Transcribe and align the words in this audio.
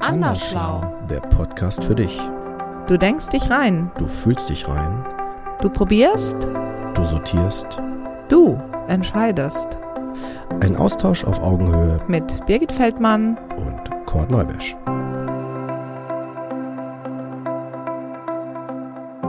Andersschlau. 0.00 0.82
Der 1.10 1.20
Podcast 1.20 1.84
für 1.84 1.94
dich. 1.94 2.18
Du 2.86 2.96
denkst 2.96 3.28
dich 3.28 3.50
rein. 3.50 3.90
Du 3.98 4.06
fühlst 4.06 4.48
dich 4.48 4.66
rein. 4.66 5.04
Du 5.60 5.68
probierst. 5.68 6.36
Du 6.94 7.04
sortierst. 7.04 7.66
Du 8.30 8.58
entscheidest. 8.88 9.66
Ein 10.60 10.76
Austausch 10.76 11.22
auf 11.24 11.38
Augenhöhe 11.42 12.00
Mit 12.08 12.46
Birgit 12.46 12.72
Feldmann. 12.72 13.36
und 13.58 14.06
Kurt 14.06 14.30
Neubesch. 14.30 14.74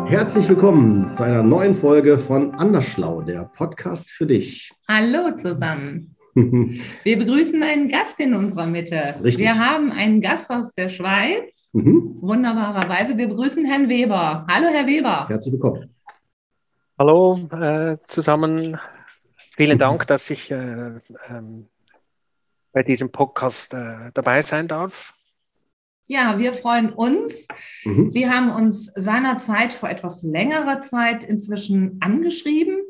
Herzlich 0.07 0.47
willkommen 0.49 1.11
zu 1.15 1.23
einer 1.23 1.43
neuen 1.43 1.73
Folge 1.75 2.17
von 2.17 2.55
Andersschlau, 2.55 3.21
der 3.21 3.43
Podcast 3.55 4.09
für 4.09 4.25
dich. 4.25 4.71
Hallo 4.87 5.35
zusammen. 5.35 6.15
Wir 7.03 7.17
begrüßen 7.17 7.61
einen 7.61 7.89
Gast 7.89 8.19
in 8.19 8.33
unserer 8.33 8.65
Mitte. 8.65 9.15
Richtig. 9.21 9.39
Wir 9.39 9.59
haben 9.59 9.91
einen 9.91 10.21
Gast 10.21 10.49
aus 10.49 10.73
der 10.73 10.87
Schweiz. 10.87 11.69
Mhm. 11.73 12.17
Wunderbarerweise. 12.21 13.17
Wir 13.17 13.27
begrüßen 13.27 13.65
Herrn 13.65 13.89
Weber. 13.89 14.45
Hallo, 14.49 14.67
Herr 14.69 14.87
Weber. 14.87 15.27
Herzlich 15.27 15.53
willkommen. 15.53 15.93
Hallo 16.97 17.37
äh, 17.51 17.97
zusammen. 18.07 18.79
Vielen 19.57 19.77
Dank, 19.77 20.07
dass 20.07 20.29
ich 20.29 20.49
äh, 20.51 20.99
ähm, 21.29 21.67
bei 22.71 22.83
diesem 22.83 23.11
Podcast 23.11 23.73
äh, 23.73 24.11
dabei 24.13 24.41
sein 24.41 24.69
darf. 24.69 25.13
Ja, 26.07 26.39
wir 26.39 26.53
freuen 26.53 26.93
uns. 26.93 27.47
Mhm. 27.83 28.09
Sie 28.09 28.29
haben 28.29 28.51
uns 28.51 28.91
seinerzeit 28.95 29.73
vor 29.73 29.89
etwas 29.89 30.23
längerer 30.23 30.81
Zeit 30.81 31.25
inzwischen 31.25 31.97
angeschrieben. 31.99 32.81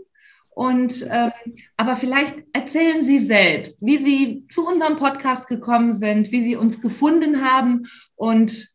Und 0.53 1.07
ähm, 1.09 1.31
aber 1.77 1.95
vielleicht 1.95 2.43
erzählen 2.53 3.03
Sie 3.03 3.19
selbst, 3.19 3.79
wie 3.81 3.97
Sie 3.97 4.47
zu 4.51 4.67
unserem 4.67 4.97
Podcast 4.97 5.47
gekommen 5.47 5.93
sind, 5.93 6.31
wie 6.31 6.43
Sie 6.43 6.55
uns 6.55 6.81
gefunden 6.81 7.43
haben 7.43 7.87
und 8.15 8.69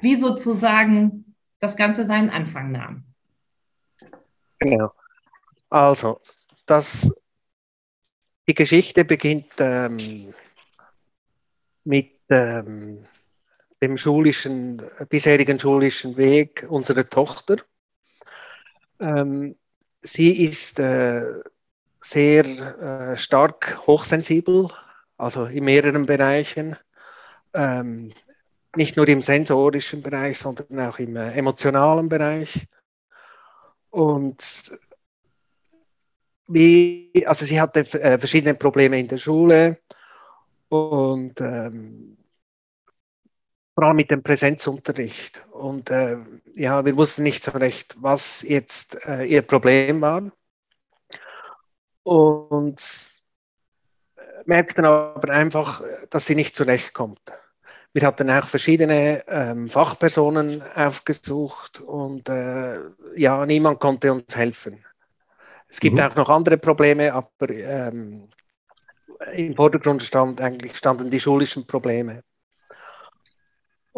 wie 0.00 0.16
sozusagen 0.16 1.36
das 1.58 1.76
Ganze 1.76 2.06
seinen 2.06 2.30
Anfang 2.30 2.72
nahm. 2.72 3.04
Genau. 4.58 4.92
Also, 5.68 6.20
das, 6.66 7.14
die 8.48 8.54
Geschichte 8.54 9.04
beginnt 9.04 9.52
ähm, 9.58 10.32
mit 11.84 12.12
ähm, 12.30 13.06
dem 13.82 13.96
schulischen, 13.96 14.82
bisherigen 15.08 15.60
schulischen 15.60 16.16
Weg 16.16 16.66
unserer 16.68 17.08
Tochter. 17.08 17.58
Ähm, 18.98 19.56
sie 20.12 20.44
ist 20.44 20.78
äh, 20.78 21.22
sehr 22.00 22.44
äh, 22.44 23.16
stark 23.16 23.78
hochsensibel, 23.86 24.68
also 25.16 25.44
in 25.46 25.64
mehreren 25.64 26.06
Bereichen. 26.06 26.76
Ähm, 27.54 28.12
nicht 28.76 28.96
nur 28.96 29.08
im 29.08 29.22
sensorischen 29.22 30.02
Bereich, 30.02 30.38
sondern 30.38 30.80
auch 30.80 30.98
im 30.98 31.16
äh, 31.16 31.32
emotionalen 31.32 32.08
Bereich. 32.08 32.66
Und 33.90 34.78
wie, 36.46 37.24
also 37.26 37.44
sie 37.44 37.60
hatte 37.60 37.80
äh, 37.80 38.18
verschiedene 38.18 38.54
Probleme 38.54 38.98
in 38.98 39.08
der 39.08 39.18
Schule 39.18 39.78
und 40.68 41.40
ähm, 41.40 42.16
vor 43.78 43.86
allem 43.86 43.96
mit 43.96 44.10
dem 44.10 44.24
Präsenzunterricht. 44.24 45.46
Und 45.52 45.88
äh, 45.88 46.16
ja, 46.56 46.84
wir 46.84 46.96
wussten 46.96 47.22
nicht 47.22 47.44
so 47.44 47.52
recht, 47.52 47.94
was 48.00 48.42
jetzt 48.42 48.98
äh, 49.06 49.22
ihr 49.22 49.42
Problem 49.42 50.00
war. 50.00 50.32
Und 52.02 52.82
merkten 54.46 54.84
aber 54.84 55.30
einfach, 55.32 55.80
dass 56.10 56.26
sie 56.26 56.34
nicht 56.34 56.56
zurechtkommt. 56.56 57.20
Wir 57.92 58.02
hatten 58.02 58.28
auch 58.30 58.46
verschiedene 58.46 59.22
ähm, 59.28 59.68
Fachpersonen 59.68 60.60
aufgesucht 60.74 61.80
und 61.80 62.28
äh, 62.28 62.80
ja, 63.14 63.46
niemand 63.46 63.78
konnte 63.78 64.12
uns 64.12 64.34
helfen. 64.34 64.84
Es 65.68 65.78
gibt 65.78 65.98
Mhm. 65.98 66.02
auch 66.02 66.16
noch 66.16 66.30
andere 66.30 66.58
Probleme, 66.58 67.12
aber 67.12 67.48
ähm, 67.50 68.28
im 69.34 69.54
Vordergrund 69.54 70.02
stand 70.02 70.40
eigentlich 70.40 70.76
standen 70.76 71.10
die 71.10 71.20
schulischen 71.20 71.64
Probleme. 71.64 72.24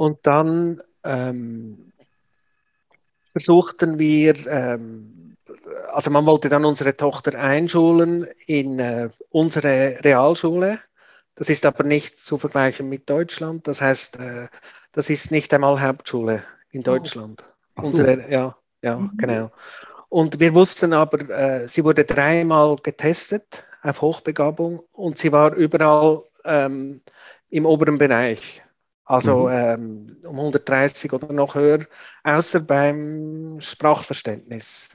Und 0.01 0.21
dann 0.23 0.81
ähm, 1.05 1.93
versuchten 3.33 3.99
wir, 3.99 4.35
ähm, 4.47 5.37
also 5.93 6.11
man 6.11 6.25
wollte 6.25 6.49
dann 6.49 6.65
unsere 6.65 6.97
Tochter 6.97 7.39
einschulen 7.39 8.27
in 8.47 8.79
äh, 8.79 9.11
unsere 9.29 9.99
Realschule. 10.03 10.79
Das 11.35 11.51
ist 11.51 11.67
aber 11.67 11.85
nicht 11.85 12.19
zu 12.19 12.39
vergleichen 12.39 12.89
mit 12.89 13.11
Deutschland. 13.11 13.69
Das 13.69 13.83
heißt, 13.83 14.19
äh, 14.21 14.49
das 14.93 15.11
ist 15.11 15.31
nicht 15.33 15.53
einmal 15.53 15.79
Hauptschule 15.83 16.45
in 16.71 16.83
Deutschland. 16.83 17.45
Ach 17.75 17.85
so. 17.85 17.91
Unsere, 17.91 18.31
ja, 18.31 18.57
ja, 18.81 18.97
Mhm. 18.97 19.19
genau. 19.19 19.51
Und 20.09 20.41
wir 20.41 20.55
wussten 20.55 20.95
aber, 20.95 21.29
äh, 21.29 21.69
sie 21.69 21.85
wurde 21.85 22.07
dreimal 22.07 22.77
getestet 22.83 23.65
auf 23.83 24.01
Hochbegabung 24.01 24.81
und 24.93 25.19
sie 25.19 25.31
war 25.31 25.53
überall 25.55 26.23
ähm, 26.47 27.03
im 27.51 27.67
oberen 27.67 27.99
Bereich. 27.99 28.63
Also 29.11 29.49
Mhm. 29.49 29.55
ähm, 29.55 30.17
um 30.25 30.39
130 30.39 31.13
oder 31.13 31.33
noch 31.33 31.57
höher, 31.57 31.85
außer 32.23 32.61
beim 32.61 33.59
Sprachverständnis. 33.61 34.91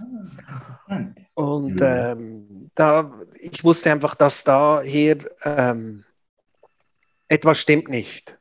Und 1.33 1.81
ähm, 1.81 2.71
da, 2.75 3.11
ich 3.39 3.63
wusste 3.63 3.91
einfach, 3.91 4.15
dass 4.15 4.43
da 4.43 4.81
hier 4.81 5.17
ähm, 5.43 6.05
etwas 7.27 7.59
stimmt 7.59 7.89
nicht. 7.89 8.37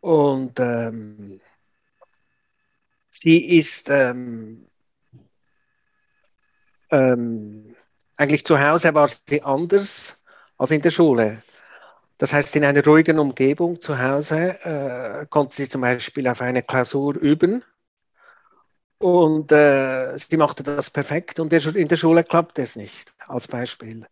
Und 0.00 0.60
ähm, 0.60 1.40
sie 3.10 3.44
ist 3.58 3.88
ähm, 3.90 4.68
ähm, 6.90 7.74
eigentlich 8.16 8.44
zu 8.44 8.60
Hause 8.60 8.94
war 8.94 9.08
sie 9.08 9.42
anders 9.42 10.22
als 10.58 10.70
in 10.70 10.82
der 10.82 10.90
Schule. 10.90 11.42
Das 12.18 12.32
heißt, 12.32 12.56
in 12.56 12.64
einer 12.64 12.84
ruhigen 12.84 13.18
Umgebung 13.18 13.80
zu 13.80 13.98
Hause 13.98 14.58
äh, 14.64 15.26
konnte 15.28 15.56
sie 15.56 15.68
zum 15.68 15.82
Beispiel 15.82 16.26
auf 16.28 16.40
eine 16.40 16.62
Klausur 16.62 17.16
üben. 17.16 17.62
Und 18.98 19.52
äh, 19.52 20.16
sie 20.16 20.36
machte 20.38 20.62
das 20.62 20.90
perfekt 20.90 21.38
und 21.38 21.52
in 21.52 21.88
der 21.88 21.96
Schule 21.96 22.24
klappte 22.24 22.62
es 22.62 22.76
nicht, 22.76 23.14
als 23.28 23.46
Beispiel. 23.46 24.06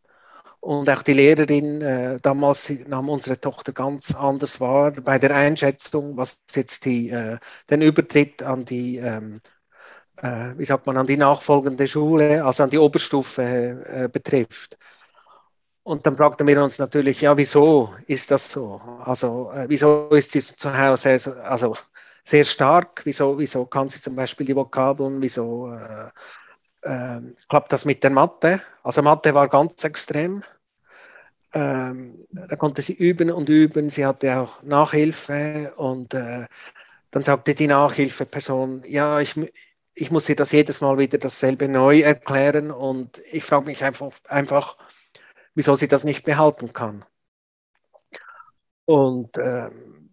Und 0.60 0.88
auch 0.90 1.02
die 1.02 1.12
Lehrerin 1.14 1.82
äh, 1.82 2.20
damals 2.22 2.70
nahm 2.86 3.08
unsere 3.10 3.40
Tochter 3.40 3.72
ganz 3.72 4.14
anders 4.14 4.60
wahr 4.60 4.92
bei 4.92 5.18
der 5.18 5.34
Einschätzung, 5.36 6.16
was 6.16 6.42
jetzt 6.54 6.86
die, 6.86 7.10
äh, 7.10 7.38
den 7.70 7.82
Übertritt 7.82 8.42
an 8.42 8.64
die, 8.64 8.96
ähm, 8.98 9.40
äh, 10.18 10.52
wie 10.58 10.64
sagt 10.64 10.86
man, 10.86 10.96
an 10.98 11.06
die 11.06 11.16
nachfolgende 11.18 11.88
Schule, 11.88 12.44
also 12.44 12.64
an 12.64 12.70
die 12.70 12.78
Oberstufe 12.78 13.42
äh, 13.42 14.08
betrifft. 14.08 14.78
Und 15.84 16.06
dann 16.06 16.16
fragten 16.16 16.46
wir 16.46 16.62
uns 16.62 16.78
natürlich, 16.78 17.20
ja, 17.20 17.36
wieso 17.36 17.94
ist 18.06 18.30
das 18.30 18.50
so? 18.50 18.80
Also, 19.04 19.52
äh, 19.54 19.66
wieso 19.68 20.08
ist 20.08 20.32
sie 20.32 20.40
zu 20.40 20.76
Hause 20.76 21.18
so, 21.18 21.32
also 21.34 21.76
sehr 22.24 22.44
stark? 22.44 23.02
Wieso, 23.04 23.38
wieso 23.38 23.66
kann 23.66 23.90
sie 23.90 24.00
zum 24.00 24.16
Beispiel 24.16 24.46
die 24.46 24.56
Vokabeln? 24.56 25.20
Wieso 25.20 25.70
äh, 25.72 26.08
äh, 26.82 27.20
klappt 27.50 27.72
das 27.72 27.84
mit 27.84 28.02
der 28.02 28.10
Mathe? 28.10 28.62
Also, 28.82 29.02
Mathe 29.02 29.34
war 29.34 29.48
ganz 29.48 29.84
extrem. 29.84 30.42
Ähm, 31.52 32.26
da 32.30 32.56
konnte 32.56 32.80
sie 32.80 32.94
üben 32.94 33.30
und 33.30 33.50
üben. 33.50 33.90
Sie 33.90 34.06
hatte 34.06 34.38
auch 34.40 34.62
Nachhilfe 34.62 35.74
und 35.76 36.14
äh, 36.14 36.46
dann 37.10 37.22
sagte 37.22 37.54
die 37.54 37.66
Nachhilfeperson, 37.66 38.84
ja, 38.88 39.20
ich, 39.20 39.34
ich 39.94 40.10
muss 40.10 40.30
ihr 40.30 40.36
das 40.36 40.50
jedes 40.52 40.80
Mal 40.80 40.96
wieder 40.96 41.18
dasselbe 41.18 41.68
neu 41.68 42.00
erklären 42.00 42.70
und 42.70 43.20
ich 43.30 43.44
frage 43.44 43.66
mich 43.66 43.84
einfach, 43.84 44.12
einfach 44.28 44.78
wieso 45.54 45.74
sie 45.74 45.88
das 45.88 46.04
nicht 46.04 46.24
behalten 46.24 46.72
kann. 46.72 47.04
Und 48.84 49.38
ähm, 49.38 50.10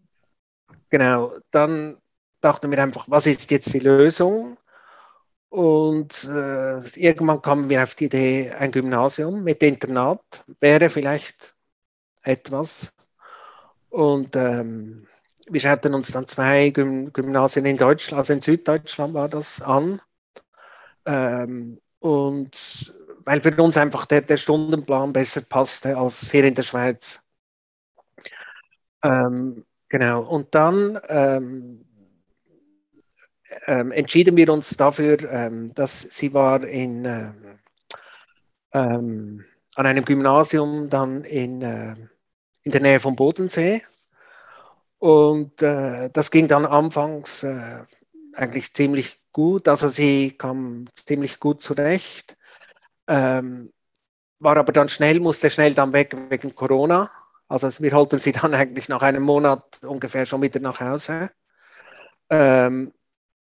genau, 0.89 1.33
dann 1.51 1.98
dachten 2.39 2.71
wir 2.71 2.81
einfach, 2.81 3.06
was 3.10 3.25
ist 3.25 3.51
jetzt 3.51 3.74
die 3.74 3.80
Lösung? 3.80 4.57
Und 5.50 6.24
äh, 6.24 6.80
irgendwann 6.95 7.42
kamen 7.42 7.69
wir 7.69 7.83
auf 7.83 7.95
die 7.95 8.06
Idee, 8.06 8.51
ein 8.51 8.71
Gymnasium 8.71 9.44
mit 9.44 9.62
Internat 9.62 10.45
wäre 10.60 10.89
vielleicht 10.89 11.56
etwas. 12.24 12.94
Und 13.89 14.38
ähm, 14.38 15.07
wir 15.48 15.60
schauten 15.60 15.94
uns 15.94 16.12
dann 16.12 16.27
zwei 16.27 16.69
Gym 16.69 17.12
Gymnasien 17.12 17.65
in 17.65 17.75
Deutschland, 17.75 18.19
also 18.19 18.31
in 18.31 18.42
Süddeutschland 18.42 19.13
war 19.13 19.27
das 19.27 19.62
an. 19.62 20.01
Ähm, 21.06 21.81
und 22.00 22.94
weil 23.25 23.41
für 23.41 23.56
uns 23.62 23.77
einfach 23.77 24.06
der, 24.06 24.21
der 24.21 24.38
Stundenplan 24.38 25.13
besser 25.13 25.41
passte 25.41 25.97
als 25.97 26.31
hier 26.31 26.44
in 26.44 26.56
der 26.56 26.63
Schweiz. 26.63 27.23
Ähm, 29.03 29.65
genau, 29.89 30.23
und 30.23 30.53
dann 30.53 31.00
ähm, 31.07 31.85
ähm, 33.68 33.91
entschieden 33.91 34.38
wir 34.38 34.50
uns 34.51 34.75
dafür, 34.77 35.18
ähm, 35.31 35.73
dass 35.73 36.01
sie 36.01 36.33
war 36.33 36.63
in, 36.63 37.06
ähm, 37.06 37.59
ähm, 38.73 39.45
an 39.75 39.85
einem 39.85 40.06
Gymnasium 40.06 40.89
dann 40.89 41.24
in, 41.24 41.62
äh, 41.62 41.95
in 42.63 42.71
der 42.71 42.81
Nähe 42.81 43.00
vom 43.00 43.15
Bodensee. 43.15 43.83
Und 45.00 45.62
äh, 45.62 46.09
das 46.12 46.29
ging 46.29 46.47
dann 46.47 46.65
anfangs 46.65 47.44
äh, 47.44 47.83
eigentlich 48.33 48.74
ziemlich 48.74 49.19
gut. 49.31 49.67
Also 49.67 49.89
sie 49.89 50.31
kam 50.38 50.88
ziemlich 50.95 51.39
gut 51.39 51.62
zurecht. 51.62 52.38
Ähm, 53.07 53.71
war 54.39 54.57
aber 54.57 54.74
dann 54.74 54.89
schnell, 54.89 55.19
musste 55.19 55.50
schnell 55.50 55.74
dann 55.74 55.94
weg 55.94 56.15
wegen 56.30 56.56
Corona. 56.56 57.12
Also 57.48 57.69
wir 57.80 57.92
holten 57.92 58.19
sie 58.19 58.31
dann 58.42 58.53
eigentlich 58.53 58.89
nach 58.89 59.01
einem 59.01 59.24
Monat 59.24 59.80
ungefähr 59.83 60.25
schon 60.25 60.42
wieder 60.42 60.59
nach 60.59 60.80
Hause. 60.80 61.31
Ähm, 62.30 62.94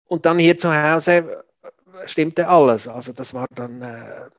und 0.07 0.25
dann 0.25 0.39
hier 0.39 0.57
zu 0.57 0.73
Hause 0.73 1.43
stimmte 2.05 2.47
alles. 2.47 2.87
Also 2.87 3.13
das 3.13 3.33
war 3.33 3.47
dann 3.51 3.81
äh, 3.81 4.29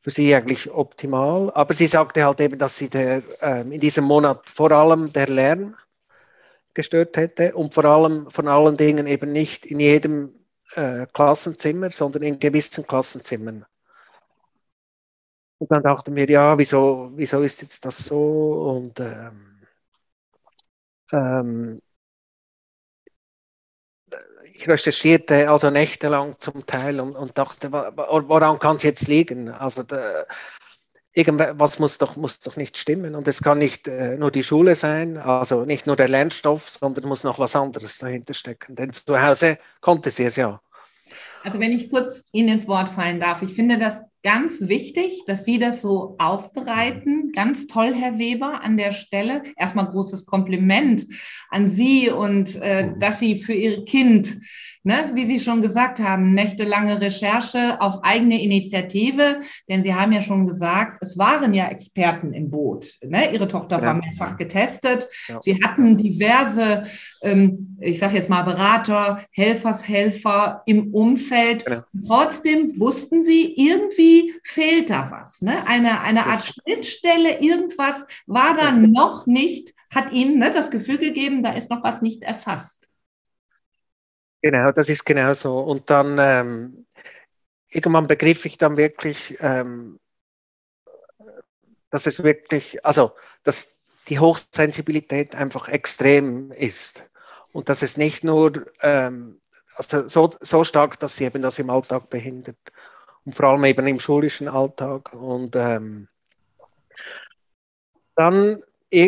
für 0.00 0.10
sie 0.10 0.34
eigentlich 0.34 0.70
optimal. 0.70 1.50
Aber 1.54 1.74
sie 1.74 1.86
sagte 1.86 2.24
halt 2.24 2.40
eben, 2.40 2.58
dass 2.58 2.78
sie 2.78 2.88
der, 2.88 3.22
äh, 3.40 3.62
in 3.62 3.80
diesem 3.80 4.04
Monat 4.04 4.48
vor 4.48 4.70
allem 4.72 5.12
der 5.12 5.28
Lärm 5.28 5.76
gestört 6.74 7.16
hätte 7.16 7.54
und 7.54 7.74
vor 7.74 7.84
allem 7.84 8.30
von 8.30 8.48
allen 8.48 8.76
Dingen 8.76 9.06
eben 9.06 9.32
nicht 9.32 9.66
in 9.66 9.80
jedem 9.80 10.34
äh, 10.74 11.06
Klassenzimmer, 11.12 11.90
sondern 11.90 12.22
in 12.22 12.38
gewissen 12.38 12.86
Klassenzimmern. 12.86 13.64
Und 15.58 15.70
dann 15.70 15.82
dachten 15.82 16.14
wir, 16.16 16.28
ja, 16.28 16.58
wieso, 16.58 17.12
wieso 17.14 17.42
ist 17.42 17.62
jetzt 17.62 17.84
das 17.84 17.98
so? 17.98 18.70
Und 18.76 19.00
ähm, 19.00 19.62
ähm, 21.12 21.80
ich 24.44 24.68
recherchierte 24.68 25.50
also 25.50 25.70
nächtelang 25.70 26.38
zum 26.38 26.66
Teil 26.66 27.00
und, 27.00 27.16
und 27.16 27.36
dachte, 27.36 27.72
woran 27.72 28.58
kann 28.58 28.76
es 28.76 28.82
jetzt 28.82 29.08
liegen? 29.08 29.48
Also 29.48 29.82
der, 29.82 30.26
irgendwas 31.12 31.78
muss 31.78 31.98
doch, 31.98 32.16
muss 32.16 32.40
doch 32.40 32.56
nicht 32.56 32.76
stimmen 32.76 33.14
und 33.14 33.26
es 33.28 33.42
kann 33.42 33.58
nicht 33.58 33.88
äh, 33.88 34.16
nur 34.16 34.30
die 34.30 34.42
Schule 34.42 34.74
sein, 34.74 35.16
also 35.16 35.64
nicht 35.64 35.86
nur 35.86 35.96
der 35.96 36.08
Lernstoff, 36.08 36.68
sondern 36.68 37.06
muss 37.06 37.24
noch 37.24 37.38
was 37.38 37.56
anderes 37.56 37.98
dahinter 37.98 38.34
stecken. 38.34 38.74
Denn 38.76 38.92
zu 38.92 39.20
Hause 39.20 39.58
konnte 39.80 40.10
sie 40.10 40.24
es 40.24 40.36
ja. 40.36 40.60
Also 41.42 41.60
wenn 41.60 41.72
ich 41.72 41.90
kurz 41.90 42.24
Ihnen 42.32 42.48
ins 42.48 42.66
Wort 42.66 42.90
fallen 42.90 43.20
darf, 43.20 43.42
ich 43.42 43.54
finde 43.54 43.78
das 43.78 44.04
ganz 44.24 44.68
wichtig, 44.68 45.22
dass 45.26 45.44
Sie 45.44 45.58
das 45.58 45.82
so 45.82 46.16
aufbereiten. 46.18 47.30
Ganz 47.32 47.66
toll, 47.66 47.94
Herr 47.94 48.18
Weber, 48.18 48.62
an 48.62 48.78
der 48.78 48.92
Stelle. 48.92 49.42
Erstmal 49.56 49.86
großes 49.86 50.24
Kompliment 50.24 51.06
an 51.50 51.68
Sie 51.68 52.10
und 52.10 52.56
äh, 52.56 52.90
dass 52.98 53.18
Sie 53.18 53.42
für 53.42 53.52
Ihr 53.52 53.84
Kind, 53.84 54.38
ne, 54.82 55.10
wie 55.12 55.26
Sie 55.26 55.40
schon 55.40 55.60
gesagt 55.60 56.00
haben, 56.00 56.32
nächtelange 56.32 57.02
Recherche 57.02 57.80
auf 57.80 58.02
eigene 58.02 58.42
Initiative, 58.42 59.42
denn 59.68 59.82
Sie 59.82 59.94
haben 59.94 60.12
ja 60.12 60.22
schon 60.22 60.46
gesagt, 60.46 61.02
es 61.02 61.18
waren 61.18 61.52
ja 61.52 61.68
Experten 61.68 62.32
im 62.32 62.50
Boot. 62.50 62.94
Ne? 63.04 63.30
Ihre 63.30 63.46
Tochter 63.46 63.78
ja. 63.78 63.84
war 63.84 63.94
mehrfach 63.94 64.38
getestet. 64.38 65.06
Ja. 65.28 65.38
Sie 65.42 65.60
hatten 65.62 65.98
diverse, 65.98 66.84
ähm, 67.22 67.76
ich 67.78 67.98
sage 67.98 68.14
jetzt 68.14 68.30
mal 68.30 68.42
Berater, 68.42 69.20
Helfershelfer 69.32 70.62
im 70.64 70.94
Umfeld. 70.94 71.66
Ja. 71.68 71.84
Trotzdem 72.06 72.80
wussten 72.80 73.22
Sie 73.22 73.54
irgendwie, 73.54 74.13
fehlt 74.42 74.90
da 74.90 75.10
was. 75.10 75.42
Ne? 75.42 75.66
Eine, 75.66 76.00
eine 76.00 76.26
Art 76.26 76.44
Schnittstelle, 76.44 77.40
irgendwas 77.40 78.06
war 78.26 78.54
da 78.56 78.72
noch 78.72 79.26
nicht, 79.26 79.74
hat 79.94 80.12
Ihnen 80.12 80.38
ne, 80.38 80.50
das 80.50 80.70
Gefühl 80.70 80.98
gegeben, 80.98 81.42
da 81.42 81.52
ist 81.52 81.70
noch 81.70 81.82
was 81.82 82.02
nicht 82.02 82.22
erfasst. 82.22 82.88
Genau, 84.42 84.72
das 84.72 84.88
ist 84.88 85.04
genau 85.04 85.32
so. 85.34 85.58
Und 85.58 85.88
dann 85.88 86.18
ähm, 86.20 86.86
irgendwann 87.68 88.06
begriff 88.06 88.44
ich 88.44 88.58
dann 88.58 88.76
wirklich, 88.76 89.38
ähm, 89.40 89.98
dass 91.90 92.06
es 92.06 92.22
wirklich, 92.22 92.84
also 92.84 93.12
dass 93.42 93.78
die 94.08 94.18
Hochsensibilität 94.18 95.34
einfach 95.34 95.68
extrem 95.68 96.52
ist 96.52 97.08
und 97.52 97.68
dass 97.68 97.82
es 97.82 97.96
nicht 97.96 98.22
nur 98.22 98.66
ähm, 98.82 99.40
also 99.74 100.08
so, 100.08 100.34
so 100.40 100.64
stark, 100.64 100.98
dass 101.00 101.16
sie 101.16 101.24
eben 101.24 101.42
das 101.42 101.58
im 101.58 101.70
Alltag 101.70 102.10
behindert 102.10 102.58
und 103.24 103.34
vor 103.34 103.46
allem 103.46 103.64
eben 103.64 103.86
im 103.86 104.00
schulischen 104.00 104.48
Alltag. 104.48 105.12
Und 105.12 105.56
ähm, 105.56 106.08
dann, 108.16 108.62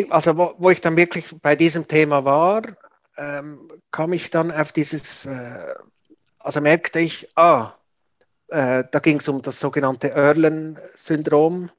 also 0.09 0.37
wo, 0.37 0.55
wo, 0.57 0.69
ich 0.69 0.81
dann 0.81 0.97
wirklich 0.97 1.25
bei 1.41 1.55
diesem 1.55 1.87
Thema 1.87 2.25
war, 2.25 2.63
ähm, 3.17 3.71
kam 3.91 4.13
ich 4.13 4.29
dann 4.29 4.51
auf 4.51 4.71
dieses, 4.71 5.25
äh, 5.25 5.73
also 6.39 6.61
merkte 6.61 6.99
ich, 6.99 7.27
ah, 7.35 7.73
äh, 8.49 8.83
da 8.91 8.99
ging 8.99 9.17
es 9.17 9.27
um 9.27 9.41
das 9.41 9.59
sogenannte 9.59 10.11
Erlen-Syndrom. 10.11 11.69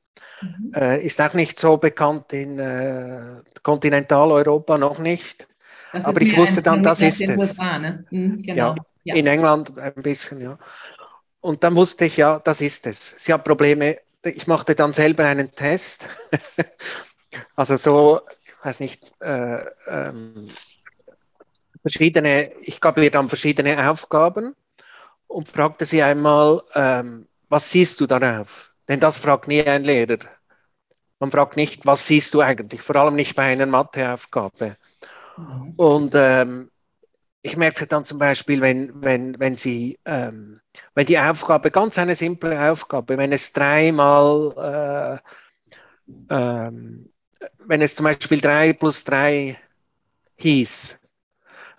Mhm. 0.40 0.72
Äh, 0.74 1.04
ist 1.04 1.20
auch 1.20 1.34
nicht 1.34 1.58
so 1.58 1.78
bekannt 1.78 2.32
in 2.32 2.58
äh, 2.58 3.42
Kontinentaleuropa, 3.62 4.78
noch 4.78 4.98
nicht. 4.98 5.48
Aber 5.92 6.20
ich 6.20 6.36
wusste 6.36 6.62
dann, 6.62 6.82
das 6.82 7.00
ist 7.00 7.22
es. 7.22 7.36
USA, 7.36 7.78
ne? 7.78 8.04
mhm, 8.10 8.42
genau. 8.42 8.74
ja, 8.74 8.74
ja, 9.04 9.14
in 9.14 9.26
England 9.26 9.78
ein 9.78 9.94
bisschen, 9.94 10.40
ja. 10.40 10.58
Und 11.40 11.62
dann 11.62 11.76
wusste 11.76 12.04
ich, 12.04 12.16
ja, 12.16 12.40
das 12.40 12.60
ist 12.60 12.86
es. 12.86 13.14
Sie 13.18 13.32
hat 13.32 13.44
Probleme. 13.44 13.98
Ich 14.24 14.46
machte 14.46 14.74
dann 14.74 14.92
selber 14.92 15.24
einen 15.24 15.52
Test. 15.52 16.08
also 17.56 17.76
so, 17.76 18.20
ich 18.44 18.64
weiß 18.64 18.80
nicht, 18.80 19.12
äh, 19.20 19.64
ähm, 19.86 20.48
verschiedene, 21.82 22.52
ich 22.62 22.80
gab 22.80 22.98
ihr 22.98 23.10
dann 23.10 23.28
verschiedene 23.28 23.90
Aufgaben 23.90 24.56
und 25.26 25.48
fragte 25.48 25.86
sie 25.86 26.02
einmal, 26.02 26.62
ähm, 26.74 27.28
was 27.48 27.70
siehst 27.70 28.00
du 28.00 28.06
darauf? 28.06 28.72
Denn 28.88 29.00
das 29.00 29.18
fragt 29.18 29.48
nie 29.48 29.62
ein 29.62 29.84
Lehrer. 29.84 30.18
Man 31.20 31.30
fragt 31.30 31.56
nicht, 31.56 31.86
was 31.86 32.06
siehst 32.06 32.34
du 32.34 32.40
eigentlich, 32.40 32.82
vor 32.82 32.96
allem 32.96 33.14
nicht 33.14 33.34
bei 33.34 33.44
einer 33.44 33.66
Matheaufgabe. 33.66 34.76
Mhm. 35.36 35.74
Und 35.76 36.12
ähm, 36.14 36.70
ich 37.42 37.56
merke 37.56 37.86
dann 37.86 38.04
zum 38.04 38.18
Beispiel, 38.18 38.60
wenn, 38.60 39.02
wenn, 39.02 39.38
wenn, 39.38 39.56
sie, 39.56 39.98
ähm, 40.04 40.60
wenn 40.94 41.06
die 41.06 41.18
Aufgabe, 41.18 41.70
ganz 41.70 41.98
eine 41.98 42.16
simple 42.16 42.70
Aufgabe, 42.70 43.16
wenn 43.16 43.32
es 43.32 43.52
dreimal, 43.52 45.20
äh, 45.20 46.34
ähm, 46.34 47.10
wenn 47.58 47.82
es 47.82 47.94
zum 47.94 48.04
Beispiel 48.04 48.40
3 48.40 48.72
plus 48.72 49.04
3 49.04 49.56
hieß, 50.36 51.00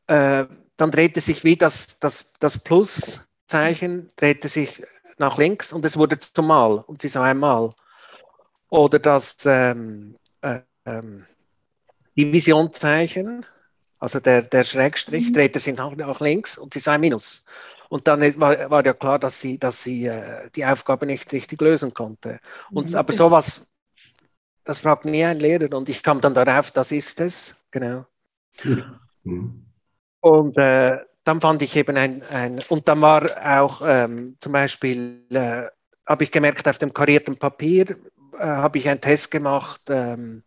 äh, 0.08 0.46
dann 0.78 0.92
drehte 0.92 1.22
sich 1.22 1.44
wie 1.44 1.58
das, 1.58 2.00
das, 2.00 2.32
das 2.40 2.58
Pluszeichen, 2.58 4.12
drehte 4.16 4.48
sich 4.48 4.84
nach 5.18 5.38
links 5.38 5.74
und 5.74 5.84
es 5.86 5.98
wurde 5.98 6.20
zum 6.20 6.48
Mal 6.48 6.78
und 6.88 7.02
sie 7.02 7.10
sah 7.10 7.24
einmal. 7.24 7.74
Oder 8.70 9.00
das 9.00 9.46
ähm, 9.46 10.16
äh, 10.42 10.62
ähm, 10.86 11.26
Divisionszeichen, 12.18 13.46
also 14.00 14.20
der, 14.20 14.42
der 14.42 14.64
Schrägstrich 14.64 15.30
mhm. 15.30 15.34
drehte 15.34 15.60
sich 15.60 15.76
nach, 15.76 15.96
nach, 15.96 16.20
links 16.22 16.58
und 16.58 16.74
sie 16.74 16.80
sah 16.80 16.94
ein 16.94 17.02
Minus. 17.02 17.46
Und 17.90 18.08
dann 18.08 18.22
war, 18.40 18.70
war 18.70 18.86
ja 18.86 18.94
klar, 18.94 19.20
dass 19.20 19.42
sie, 19.42 19.58
dass 19.58 19.84
sie 19.84 20.06
äh, 20.06 20.50
die 20.56 20.66
Aufgabe 20.66 21.06
nicht 21.06 21.32
richtig 21.34 21.60
lösen 21.62 21.94
konnte. 21.94 22.40
Und, 22.72 22.90
mhm. 22.90 22.96
Aber 22.96 23.14
sowas, 23.14 23.68
das 24.64 24.78
fragt 24.80 25.06
nie 25.06 25.26
ein 25.26 25.40
Lehrer. 25.40 25.76
Und 25.76 25.90
ich 25.90 26.04
kam 26.04 26.22
dann 26.22 26.34
darauf, 26.34 26.72
das 26.72 26.92
ist 26.92 27.20
es. 27.20 27.56
Genau. 27.72 28.06
Mhm. 29.24 29.66
Und 30.22 30.58
äh, 30.58 31.00
dann 31.24 31.42
fand 31.42 31.62
ich 31.62 31.76
eben 31.76 31.98
ein, 31.98 32.24
ein 32.32 32.62
und 32.70 32.88
dann 32.88 33.02
war 33.02 33.30
auch 33.62 33.82
ähm, 33.86 34.36
zum 34.40 34.52
Beispiel, 34.52 35.26
äh, 35.30 35.68
habe 36.06 36.24
ich 36.24 36.32
gemerkt, 36.32 36.68
auf 36.68 36.78
dem 36.78 36.94
karierten 36.94 37.38
Papier 37.38 37.98
äh, 38.34 38.44
habe 38.44 38.78
ich 38.78 38.90
einen 38.90 39.02
Test 39.02 39.32
gemacht, 39.32 39.82
ähm, 39.90 40.44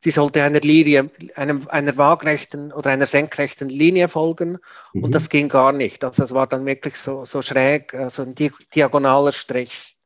sie 0.00 0.10
sollte 0.10 0.42
einer 0.42 0.60
Linie, 0.60 1.10
einem, 1.36 1.68
einer 1.68 1.96
waagrechten 1.96 2.72
oder 2.72 2.90
einer 2.90 3.06
senkrechten 3.06 3.68
Linie 3.68 4.08
folgen 4.08 4.58
mhm. 4.92 5.04
und 5.04 5.14
das 5.14 5.28
ging 5.28 5.48
gar 5.48 5.72
nicht. 5.72 6.02
Also 6.04 6.24
es 6.24 6.32
war 6.32 6.46
dann 6.46 6.66
wirklich 6.66 6.96
so, 6.96 7.24
so 7.24 7.42
schräg, 7.42 7.94
also 7.94 8.22
ein 8.22 8.34
diagonaler 8.74 9.32
Strich. 9.32 9.96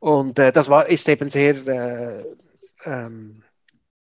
Und 0.00 0.38
äh, 0.38 0.52
das 0.52 0.68
war, 0.68 0.88
ist 0.88 1.08
eben 1.08 1.30
sehr 1.30 1.66
äh, 1.66 2.24
ähm, 2.84 3.42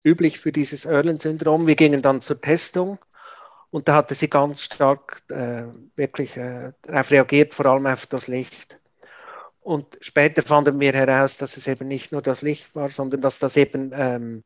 üblich 0.03 0.39
für 0.39 0.51
dieses 0.51 0.85
Erlen-Syndrom. 0.85 1.67
Wir 1.67 1.75
gingen 1.75 2.01
dann 2.01 2.21
zur 2.21 2.41
Testung 2.41 2.99
und 3.69 3.87
da 3.87 3.95
hatte 3.95 4.15
sie 4.15 4.29
ganz 4.29 4.63
stark 4.63 5.21
äh, 5.29 5.63
wirklich 5.95 6.37
äh, 6.37 6.73
darauf 6.81 7.11
reagiert, 7.11 7.53
vor 7.53 7.67
allem 7.67 7.85
auf 7.85 8.05
das 8.05 8.27
Licht. 8.27 8.79
Und 9.61 9.97
später 10.01 10.41
fanden 10.41 10.79
wir 10.79 10.91
heraus, 10.91 11.37
dass 11.37 11.55
es 11.55 11.67
eben 11.67 11.87
nicht 11.87 12.11
nur 12.11 12.23
das 12.23 12.41
Licht 12.41 12.75
war, 12.75 12.89
sondern 12.89 13.21
dass 13.21 13.37
das 13.37 13.57
eben 13.57 13.91
ähm, 13.93 14.43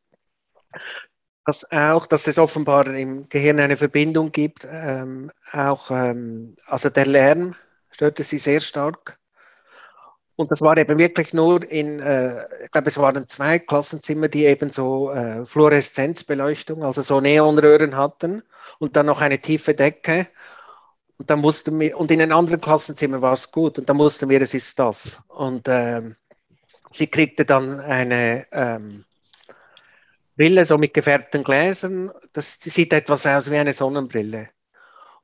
dass 1.45 1.71
auch, 1.71 2.07
dass 2.07 2.27
es 2.27 2.39
offenbar 2.39 2.87
im 2.87 3.29
Gehirn 3.29 3.59
eine 3.59 3.77
Verbindung 3.77 4.31
gibt, 4.31 4.67
ähm, 4.69 5.31
auch, 5.51 5.91
ähm, 5.91 6.55
also 6.65 6.89
der 6.89 7.05
Lärm 7.05 7.55
störte 7.91 8.23
sie 8.23 8.39
sehr 8.39 8.59
stark. 8.59 9.19
Und 10.37 10.51
das 10.51 10.61
war 10.61 10.77
eben 10.77 10.97
wirklich 10.97 11.33
nur 11.33 11.63
in, 11.69 11.99
äh, 11.99 12.45
ich 12.63 12.71
glaube, 12.71 12.89
es 12.89 12.97
waren 12.97 13.27
zwei 13.29 13.59
Klassenzimmer, 13.59 14.27
die 14.27 14.45
eben 14.45 14.71
so 14.71 15.11
äh, 15.11 15.45
Fluoreszenzbeleuchtung, 15.45 16.83
also 16.83 17.01
so 17.03 17.21
Neonröhren 17.21 17.95
hatten 17.95 18.43
und 18.79 18.95
dann 18.95 19.05
noch 19.05 19.21
eine 19.21 19.39
tiefe 19.39 19.73
Decke. 19.73 20.27
Und 21.17 21.29
dann 21.29 21.39
mussten 21.39 21.79
wir, 21.79 21.97
und 21.97 22.11
in 22.11 22.19
den 22.19 22.33
anderen 22.33 22.59
Klassenzimmern 22.59 23.21
war 23.21 23.33
es 23.33 23.51
gut 23.51 23.79
und 23.79 23.87
dann 23.87 23.95
mussten 23.95 24.27
wir, 24.27 24.41
es 24.41 24.53
ist 24.53 24.77
das. 24.77 25.21
Und 25.29 25.67
ähm, 25.69 26.17
sie 26.91 27.07
kriegte 27.07 27.45
dann 27.45 27.79
eine, 27.79 28.45
ähm, 28.51 29.05
Brille 30.35 30.65
so 30.65 30.77
mit 30.77 30.93
gefärbten 30.93 31.43
Gläsern. 31.43 32.11
Das 32.33 32.59
sieht 32.59 32.93
etwas 32.93 33.25
aus 33.25 33.49
wie 33.49 33.57
eine 33.57 33.73
Sonnenbrille. 33.73 34.49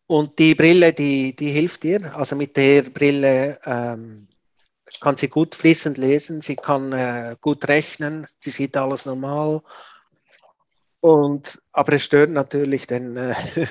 Und 0.07 0.39
die 0.39 0.55
Brille, 0.55 0.93
die, 0.93 1.35
die 1.35 1.51
hilft 1.51 1.85
ihr. 1.85 2.15
Also 2.15 2.35
mit 2.35 2.57
der 2.57 2.83
Brille 2.83 3.59
ähm, 3.65 4.27
kann 4.99 5.17
sie 5.17 5.29
gut 5.29 5.55
fließend 5.55 5.97
lesen, 5.97 6.41
sie 6.41 6.55
kann 6.55 6.91
äh, 6.91 7.37
gut 7.39 7.67
rechnen, 7.67 8.27
sie 8.39 8.49
sieht 8.49 8.75
alles 8.75 9.05
normal. 9.05 9.61
Und, 10.99 11.61
aber 11.71 11.93
es 11.93 12.03
stört 12.03 12.29
natürlich, 12.29 12.87
denn 12.87 13.17
äh, 13.17 13.33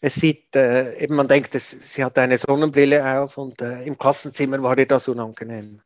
es 0.00 0.14
sieht, 0.14 0.54
äh, 0.56 0.96
eben 0.98 1.16
man 1.16 1.28
denkt, 1.28 1.54
es, 1.54 1.70
sie 1.70 2.04
hat 2.04 2.16
eine 2.18 2.38
Sonnenbrille 2.38 3.20
auf 3.20 3.36
und 3.36 3.60
äh, 3.60 3.82
im 3.82 3.98
Klassenzimmer 3.98 4.62
war 4.62 4.78
ihr 4.78 4.86
das 4.86 5.08
unangenehm. 5.08 5.82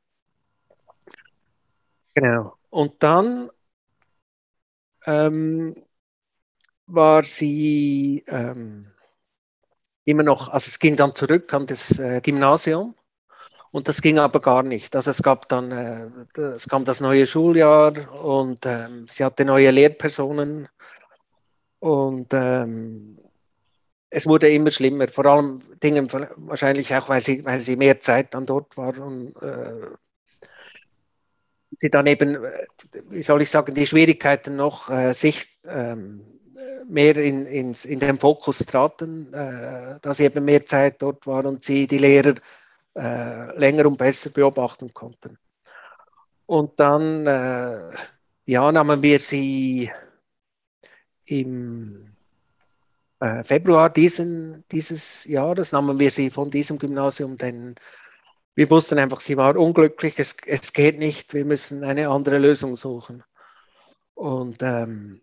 Genau. 2.15 2.57
Und 2.71 3.03
dann 3.03 3.51
ähm, 5.07 5.75
war 6.87 7.25
sie 7.25 8.25
ähm, 8.29 8.93
immer 10.05 10.23
noch, 10.23 10.49
also 10.49 10.69
es 10.69 10.79
ging 10.79 10.97
dann 10.97 11.15
zurück 11.15 11.53
an 11.55 11.67
das 11.67 11.99
äh, 11.99 12.21
Gymnasium. 12.21 12.95
Und 13.73 13.89
das 13.89 14.01
ging 14.01 14.19
aber 14.19 14.41
gar 14.41 14.63
nicht. 14.63 14.97
Also 14.97 15.11
es 15.11 15.23
gab 15.23 15.49
dann, 15.49 15.71
äh, 15.71 16.41
es 16.41 16.69
kam 16.69 16.85
das 16.85 17.01
neue 17.01 17.27
Schuljahr 17.27 17.93
und 18.25 18.65
ähm, 18.65 19.07
sie 19.09 19.25
hatte 19.25 19.45
neue 19.45 19.71
Lehrpersonen. 19.71 20.69
Und 21.81 22.33
ähm, 22.33 23.19
es 24.09 24.27
wurde 24.27 24.49
immer 24.49 24.71
schlimmer, 24.71 25.09
vor 25.09 25.27
allem 25.27 25.63
Dingen 25.83 26.11
wahrscheinlich 26.37 26.95
auch, 26.95 27.09
weil 27.09 27.23
sie, 27.23 27.45
weil 27.45 27.61
sie 27.61 27.77
mehr 27.77 28.01
Zeit 28.01 28.33
dann 28.35 28.47
dort 28.47 28.77
war 28.77 28.97
und 28.99 29.37
äh, 29.43 29.91
sie 31.79 31.91
dann 31.91 32.07
eben, 32.07 32.39
wie 33.11 33.23
soll 33.23 33.43
ich 33.43 33.51
sagen, 33.51 33.75
die 33.75 33.87
Schwierigkeiten 33.87 34.57
noch 34.57 34.91
äh, 34.91 35.13
sich 35.13 35.59
ähm, 35.65 36.25
mehr 36.89 37.17
in, 37.17 37.47
in, 37.47 37.75
in 37.85 38.01
den 38.01 38.19
Fokus 38.19 38.59
traten, 38.59 39.33
äh, 39.33 39.99
dass 40.01 40.21
eben 40.21 40.45
mehr 40.45 40.65
Zeit 40.67 41.03
dort 41.03 41.27
war 41.27 41.45
und 41.45 41.65
sie 41.65 41.87
die 41.87 41.99
Lehrer 41.99 42.35
äh, 42.97 43.59
länger 43.59 43.87
und 43.87 43.99
besser 43.99 44.31
beobachten 44.31 44.93
konnten. 44.95 45.39
Und 46.47 46.79
dann 46.79 47.27
äh, 47.27 47.91
ja, 48.47 48.71
nahmen 48.73 49.03
wir 49.03 49.21
sie 49.21 49.91
im 51.25 52.13
äh, 53.21 53.43
Februar 53.43 53.91
diesen, 53.91 54.65
dieses 54.71 55.25
Jahres, 55.25 55.73
nahmen 55.73 55.99
wir 55.99 56.11
sie 56.11 56.31
von 56.31 56.51
diesem 56.51 56.79
Gymnasium, 56.79 57.37
denn 57.37 57.75
wir 58.57 58.71
wussten 58.71 58.99
einfach, 58.99 59.21
sie 59.21 59.37
war 59.37 59.55
unglücklich, 59.57 60.19
es, 60.19 60.35
es 60.47 60.73
geht 60.73 60.99
nicht, 60.99 61.35
wir 61.35 61.45
müssen 61.45 61.85
eine 61.85 62.09
andere 62.09 62.39
Lösung 62.39 62.75
suchen. 62.75 63.23
Und 64.15 64.63
ähm, 64.63 65.21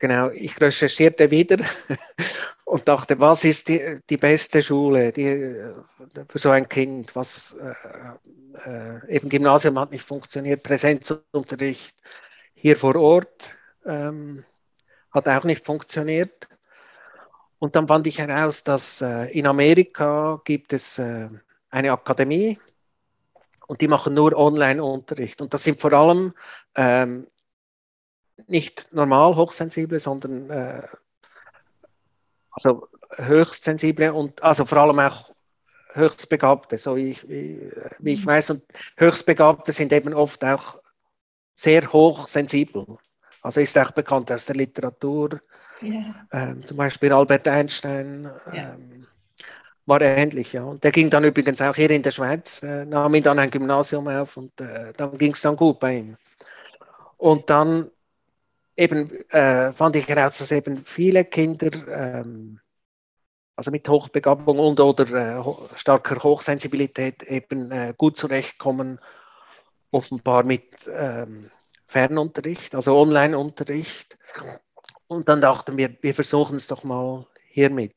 genau, 0.00 0.28
ich 0.30 0.60
recherchierte 0.60 1.30
wieder 1.30 1.58
und 2.64 2.88
dachte, 2.88 3.20
was 3.20 3.44
ist 3.44 3.68
die, 3.68 4.00
die 4.10 4.16
beste 4.16 4.60
Schule 4.60 5.12
die, 5.12 5.56
für 6.28 6.38
so 6.38 6.50
ein 6.50 6.68
Kind? 6.68 7.14
Was 7.14 7.54
äh, 7.60 8.68
äh, 8.68 9.16
eben 9.16 9.28
Gymnasium 9.28 9.78
hat 9.78 9.92
nicht 9.92 10.04
funktioniert, 10.04 10.64
Präsenzunterricht 10.64 11.94
hier 12.54 12.76
vor 12.76 12.96
Ort 12.96 13.56
ähm, 13.86 14.44
hat 15.12 15.28
auch 15.28 15.44
nicht 15.44 15.64
funktioniert. 15.64 16.48
Und 17.60 17.76
dann 17.76 17.86
fand 17.86 18.08
ich 18.08 18.18
heraus, 18.18 18.64
dass 18.64 19.00
äh, 19.00 19.26
in 19.26 19.46
Amerika 19.46 20.40
gibt 20.44 20.72
es 20.72 20.98
äh, 20.98 21.28
eine 21.72 21.90
Akademie 21.90 22.58
und 23.66 23.80
die 23.80 23.88
machen 23.88 24.14
nur 24.14 24.36
Online-Unterricht. 24.36 25.40
Und 25.40 25.52
das 25.52 25.64
sind 25.64 25.80
vor 25.80 25.92
allem 25.92 26.34
ähm, 26.76 27.26
nicht 28.46 28.92
normal 28.92 29.34
hochsensible, 29.34 29.98
sondern 29.98 30.50
äh, 30.50 30.82
also 32.52 32.88
höchstsensible 33.16 34.12
und 34.12 34.42
also 34.42 34.64
vor 34.64 34.78
allem 34.78 34.98
auch 34.98 35.32
höchstbegabte, 35.92 36.78
so 36.78 36.96
wie 36.96 37.10
ich, 37.12 37.28
wie, 37.28 37.70
wie 37.98 38.14
ich 38.14 38.24
mhm. 38.24 38.28
weiß. 38.28 38.50
Und 38.50 38.64
höchstbegabte 38.96 39.72
sind 39.72 39.92
eben 39.92 40.14
oft 40.14 40.44
auch 40.44 40.80
sehr 41.54 41.90
hochsensibel. 41.92 42.98
Also 43.42 43.60
ist 43.60 43.76
auch 43.78 43.90
bekannt 43.90 44.30
aus 44.30 44.44
der 44.44 44.56
Literatur. 44.56 45.40
Ja. 45.80 46.26
Ähm, 46.32 46.66
zum 46.66 46.76
Beispiel 46.76 47.12
Albert 47.12 47.48
Einstein. 47.48 48.30
Ja. 48.52 48.74
Ähm, 48.74 49.06
war 49.86 50.00
ähnlich, 50.00 50.52
ja. 50.52 50.64
Und 50.64 50.84
der 50.84 50.92
ging 50.92 51.10
dann 51.10 51.24
übrigens 51.24 51.60
auch 51.60 51.74
hier 51.74 51.90
in 51.90 52.02
der 52.02 52.12
Schweiz, 52.12 52.62
äh, 52.62 52.84
nahm 52.84 53.14
ihn 53.14 53.22
dann 53.22 53.38
ein 53.38 53.50
Gymnasium 53.50 54.08
auf 54.08 54.36
und 54.36 54.60
äh, 54.60 54.92
dann 54.96 55.18
ging 55.18 55.32
es 55.32 55.40
dann 55.40 55.56
gut 55.56 55.80
bei 55.80 55.98
ihm. 55.98 56.16
Und 57.16 57.50
dann 57.50 57.90
eben 58.76 59.10
äh, 59.30 59.72
fand 59.72 59.96
ich 59.96 60.08
heraus, 60.08 60.38
dass 60.38 60.50
eben 60.50 60.84
viele 60.84 61.24
Kinder, 61.24 61.70
ähm, 61.88 62.60
also 63.56 63.70
mit 63.70 63.88
Hochbegabung 63.88 64.58
und 64.58 64.80
oder 64.80 65.04
äh, 65.38 65.76
starker 65.76 66.22
Hochsensibilität 66.22 67.22
eben 67.24 67.70
äh, 67.70 67.94
gut 67.96 68.16
zurechtkommen, 68.16 68.98
offenbar 69.90 70.44
mit 70.44 70.64
ähm, 70.92 71.50
Fernunterricht, 71.86 72.74
also 72.74 72.96
Online-Unterricht. 72.96 74.16
Und 75.06 75.28
dann 75.28 75.42
dachten 75.42 75.76
wir, 75.76 75.94
wir 76.00 76.14
versuchen 76.14 76.56
es 76.56 76.66
doch 76.66 76.84
mal 76.84 77.26
hiermit. 77.46 77.94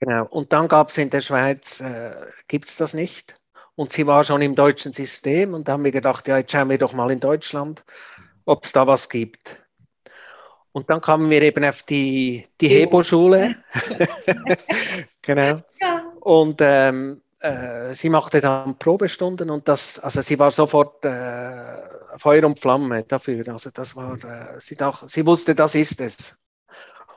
Genau. 0.00 0.26
Und 0.26 0.52
dann 0.52 0.68
gab 0.68 0.90
es 0.90 0.98
in 0.98 1.10
der 1.10 1.20
Schweiz, 1.20 1.80
äh, 1.80 2.14
gibt 2.48 2.68
es 2.68 2.76
das 2.76 2.94
nicht. 2.94 3.40
Und 3.74 3.92
sie 3.92 4.06
war 4.06 4.24
schon 4.24 4.42
im 4.42 4.54
deutschen 4.54 4.92
System 4.92 5.52
und 5.54 5.68
da 5.68 5.72
haben 5.72 5.84
wir 5.84 5.92
gedacht, 5.92 6.26
ja, 6.28 6.38
jetzt 6.38 6.52
schauen 6.52 6.70
wir 6.70 6.78
doch 6.78 6.94
mal 6.94 7.10
in 7.10 7.20
Deutschland, 7.20 7.84
ob 8.46 8.64
es 8.64 8.72
da 8.72 8.86
was 8.86 9.08
gibt. 9.08 9.62
Und 10.72 10.90
dann 10.90 11.00
kamen 11.00 11.30
wir 11.30 11.40
eben 11.42 11.64
auf 11.64 11.82
die, 11.82 12.46
die 12.60 12.68
Hebo-Schule. 12.68 13.56
genau. 15.22 15.62
Ja. 15.80 16.02
Und 16.20 16.60
ähm, 16.60 17.22
äh, 17.40 17.94
sie 17.94 18.10
machte 18.10 18.40
dann 18.40 18.78
Probestunden 18.78 19.50
und 19.50 19.68
das, 19.68 19.98
also 19.98 20.20
sie 20.20 20.38
war 20.38 20.50
sofort 20.50 21.04
äh, 21.04 22.18
Feuer 22.18 22.44
und 22.44 22.58
Flamme 22.58 23.04
dafür. 23.04 23.46
Also 23.48 23.70
das 23.70 23.94
war, 23.96 24.16
äh, 24.24 24.60
sie, 24.60 24.76
dacht, 24.76 25.08
sie 25.08 25.24
wusste, 25.26 25.54
das 25.54 25.74
ist 25.74 26.00
es. 26.00 26.36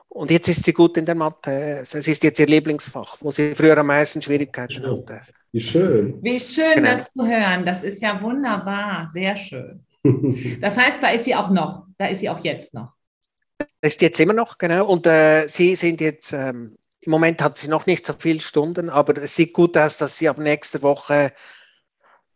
Und 0.10 0.32
jetzt 0.32 0.48
ist 0.48 0.66
sie 0.66 0.74
gut 0.74 0.98
in 0.98 1.06
der 1.06 1.16
Mathe. 1.16 1.80
Es 1.82 1.94
ist 1.94 2.24
jetzt 2.24 2.40
ihr 2.40 2.48
Lieblingsfach, 2.48 3.18
wo 3.22 3.32
sie 3.32 3.54
früher 3.54 3.78
am 3.78 3.88
meisten 3.88 4.22
Schwierigkeiten 4.22 4.84
hatte. 4.84 5.22
Wie 5.52 5.62
schön. 5.62 6.20
Wie 6.22 6.40
schön, 6.40 6.76
genau. 6.76 6.92
das 6.92 7.14
zu 7.14 7.26
hören. 7.26 7.66
Das 7.66 7.84
ist 7.84 8.02
ja 8.02 8.22
wunderbar. 8.22 9.10
Sehr 9.12 9.36
schön. 9.36 9.86
Das 10.62 10.78
heißt, 10.78 11.04
da 11.04 11.10
ist 11.10 11.26
sie 11.26 11.36
auch 11.36 11.50
noch. 11.50 11.86
Da 11.98 12.08
ist 12.08 12.20
sie 12.20 12.30
auch 12.30 12.40
jetzt 12.44 12.74
noch. 12.74 12.94
Das 13.82 13.94
ist 13.94 14.02
jetzt 14.02 14.20
immer 14.20 14.34
noch, 14.34 14.58
genau. 14.58 14.88
Und 14.88 15.06
äh, 15.06 15.48
Sie 15.48 15.76
sind 15.76 16.00
jetzt, 16.00 16.32
ähm, 16.32 16.78
im 17.02 17.12
Moment 17.12 17.42
hat 17.42 17.58
sie 17.58 17.68
noch 17.68 17.86
nicht 17.86 18.06
so 18.06 18.14
viele 18.18 18.40
Stunden, 18.40 18.90
aber 18.90 19.18
es 19.22 19.36
sieht 19.36 19.54
gut 19.54 19.78
aus, 19.78 19.98
dass 19.98 20.18
sie 20.18 20.30
ab 20.30 20.38
nächster 20.38 20.82
Woche 20.82 21.34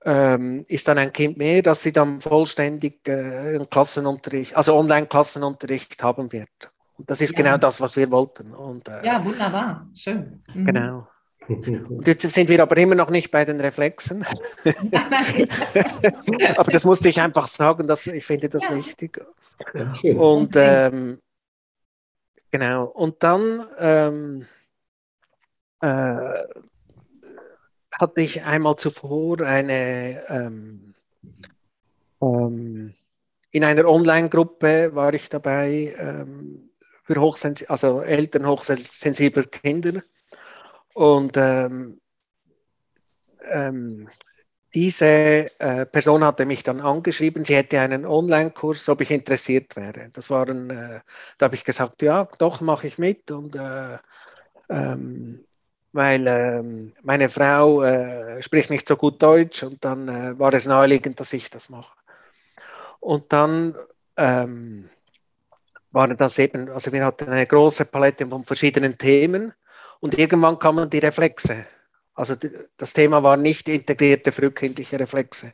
ähm, 0.06 0.66
ist 0.68 0.88
dann 0.88 0.98
ein 0.98 1.14
Kind 1.14 1.38
mehr, 1.38 1.62
dass 1.62 1.84
sie 1.84 1.94
dann 1.94 2.20
vollständig 2.20 3.08
äh, 3.08 3.60
Klassenunterricht, 3.70 4.56
also 4.56 4.76
Online-Klassenunterricht 4.76 6.02
haben 6.04 6.32
wird. 6.32 6.73
Und 7.04 7.10
das 7.10 7.20
ist 7.20 7.32
ja. 7.32 7.44
genau 7.44 7.58
das, 7.58 7.82
was 7.82 7.98
wir 7.98 8.10
wollten. 8.12 8.54
Und, 8.54 8.88
äh, 8.88 9.06
ja, 9.06 9.26
wunderbar, 9.26 9.90
schön. 9.94 10.42
Mhm. 10.54 10.66
Genau. 10.66 11.08
Und 11.50 12.08
jetzt 12.08 12.32
sind 12.32 12.48
wir 12.48 12.62
aber 12.62 12.78
immer 12.78 12.96
noch 12.96 13.10
nicht 13.10 13.30
bei 13.30 13.44
den 13.44 13.60
Reflexen. 13.60 14.26
aber 16.56 16.72
das 16.72 16.86
musste 16.86 17.10
ich 17.10 17.20
einfach 17.20 17.48
sagen, 17.48 17.88
dass 17.88 18.08
ich 18.08 18.26
finde 18.26 18.48
das 18.48 18.64
ja. 18.64 18.74
wichtig. 18.74 19.22
Ja, 19.74 19.92
und 20.16 20.54
ähm, 20.56 21.20
genau, 22.50 22.86
und 22.86 23.22
dann 23.22 23.66
ähm, 23.80 24.46
äh, 25.82 26.46
hatte 28.00 28.22
ich 28.22 28.46
einmal 28.46 28.78
zuvor 28.78 29.42
eine 29.42 30.24
ähm, 30.30 30.94
ähm 32.22 32.94
in 33.52 33.64
einer 33.64 33.86
Online-Gruppe 33.86 34.96
war 34.96 35.14
ich 35.14 35.30
dabei, 35.30 35.94
ähm, 36.00 36.72
für 37.04 37.20
hochsens 37.20 37.64
also 37.70 38.02
Eltern 38.02 38.48
hochsensibler 38.48 39.44
Kinder. 39.44 40.02
Und 40.94 41.36
ähm, 41.38 42.00
ähm, 43.52 44.10
diese 44.74 45.06
äh, 45.60 45.86
Person 45.86 46.24
hatte 46.24 46.46
mich 46.46 46.64
dann 46.64 46.82
angeschrieben, 46.82 47.46
sie 47.46 47.56
hätte 47.56 47.80
einen 47.80 48.06
Online-Kurs, 48.06 48.90
ob 48.90 49.02
ich 49.02 49.12
interessiert 49.12 49.76
wäre. 49.76 50.10
Das 50.14 50.30
waren, 50.30 50.70
äh, 50.70 51.02
da 51.38 51.46
habe 51.46 51.56
ich 51.56 51.64
gesagt, 51.64 52.02
ja, 52.02 52.28
doch, 52.40 52.62
mache 52.62 52.88
ich 52.88 52.98
mit. 52.98 53.30
Und 53.30 53.56
äh, 53.56 53.98
ähm, 54.70 55.46
weil 55.92 56.26
ähm, 56.28 56.94
meine 57.04 57.30
Frau 57.30 57.84
äh, 57.84 58.42
spricht 58.42 58.72
nicht 58.72 58.88
so 58.88 58.96
gut 58.98 59.22
Deutsch 59.22 59.62
und 59.62 59.86
dann 59.86 60.08
äh, 60.08 60.40
war 60.40 60.52
es 60.54 60.66
naheliegend, 60.66 61.20
dass 61.20 61.34
ich 61.34 61.52
das 61.52 61.70
mache. 61.70 61.96
Und 63.00 63.32
dann 63.32 63.76
ähm, 64.18 64.90
waren 65.94 66.18
das 66.18 66.40
eben, 66.40 66.70
also 66.70 66.92
wir 66.92 67.06
hatten 67.06 67.30
eine 67.30 67.48
große 67.48 67.86
Palette 67.86 68.28
von 68.28 68.44
verschiedenen 68.44 68.98
Themen 68.98 69.54
und 70.00 70.18
irgendwann 70.18 70.60
kamen 70.60 70.90
die 70.90 71.00
Reflexe. 71.00 71.66
Also 72.16 72.36
das 72.78 72.94
Thema 72.94 73.24
war 73.24 73.38
nicht 73.38 73.70
integrierte 73.70 74.32
frühkindliche 74.32 75.00
Reflexe. 75.00 75.54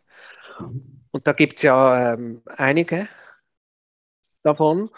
Und 1.12 1.27
da 1.27 1.34
gibt 1.34 1.58
es 1.58 1.63
ja 1.63 2.13
ähm, 2.13 2.41
einige. 2.46 3.08
davon. 4.43 4.89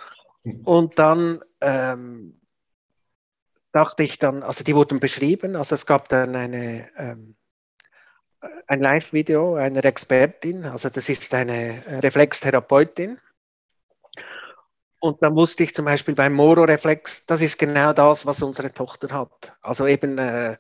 Und 0.64 0.98
dann 0.98 1.42
ähm, 1.62 2.40
dachte 3.72 4.04
ich 4.04 4.20
dann, 4.20 4.44
also 4.44 4.64
die 4.64 4.76
wurden 4.76 5.00
beschrieben, 5.00 5.56
also 5.56 5.76
es 5.76 5.86
gab 5.86 6.10
dann 6.10 6.36
eine, 6.36 6.90
ähm, 6.98 7.36
ein 8.68 8.82
Live-Video 8.82 9.56
einer 9.56 9.86
Expertin, 9.86 10.66
also 10.66 10.90
das 10.90 11.10
ist 11.10 11.34
eine 11.34 11.84
Reflextherapeutin. 12.02 13.20
Und 15.02 15.24
dann 15.24 15.36
wusste 15.36 15.64
ich 15.64 15.74
zum 15.74 15.86
Beispiel 15.86 16.14
beim 16.14 16.34
Moro-Reflex, 16.34 17.26
das 17.26 17.42
ist 17.42 17.58
genau 17.58 17.92
das, 17.92 18.28
was 18.28 18.44
unsere 18.44 18.72
Tochter 18.72 19.10
hat. 19.10 19.58
Also 19.64 19.88
eben 19.88 20.20
äh, 20.20 20.58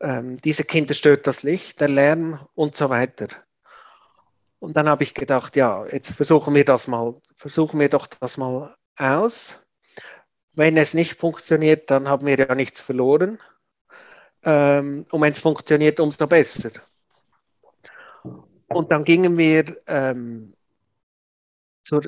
äh, 0.00 0.22
diese 0.44 0.64
Kinder 0.64 0.92
stört 0.92 1.26
das 1.26 1.42
Licht, 1.42 1.80
der 1.80 1.88
Lärm 1.88 2.38
und 2.54 2.76
so 2.76 2.90
weiter. 2.90 3.28
Und 4.58 4.76
dann 4.76 4.90
habe 4.90 5.04
ich 5.04 5.14
gedacht, 5.14 5.56
ja, 5.56 5.86
jetzt 5.86 6.12
versuchen 6.12 6.54
wir 6.54 6.66
das 6.66 6.86
mal, 6.86 7.14
versuchen 7.34 7.80
wir 7.80 7.88
doch 7.88 8.06
das 8.06 8.36
mal 8.36 8.76
aus. 8.96 9.64
Wenn 10.52 10.76
es 10.76 10.92
nicht 10.92 11.18
funktioniert, 11.18 11.90
dann 11.90 12.08
haben 12.08 12.26
wir 12.26 12.38
ja 12.38 12.54
nichts 12.54 12.80
verloren. 12.80 13.38
Ähm, 14.42 15.06
und 15.10 15.22
wenn 15.22 15.32
es 15.32 15.38
funktioniert, 15.38 15.98
umso 15.98 16.26
besser. 16.26 16.72
Und 18.68 18.92
dann 18.92 19.04
gingen 19.04 19.38
wir 19.38 19.80
ähm, 19.86 20.52
zur 21.88 22.02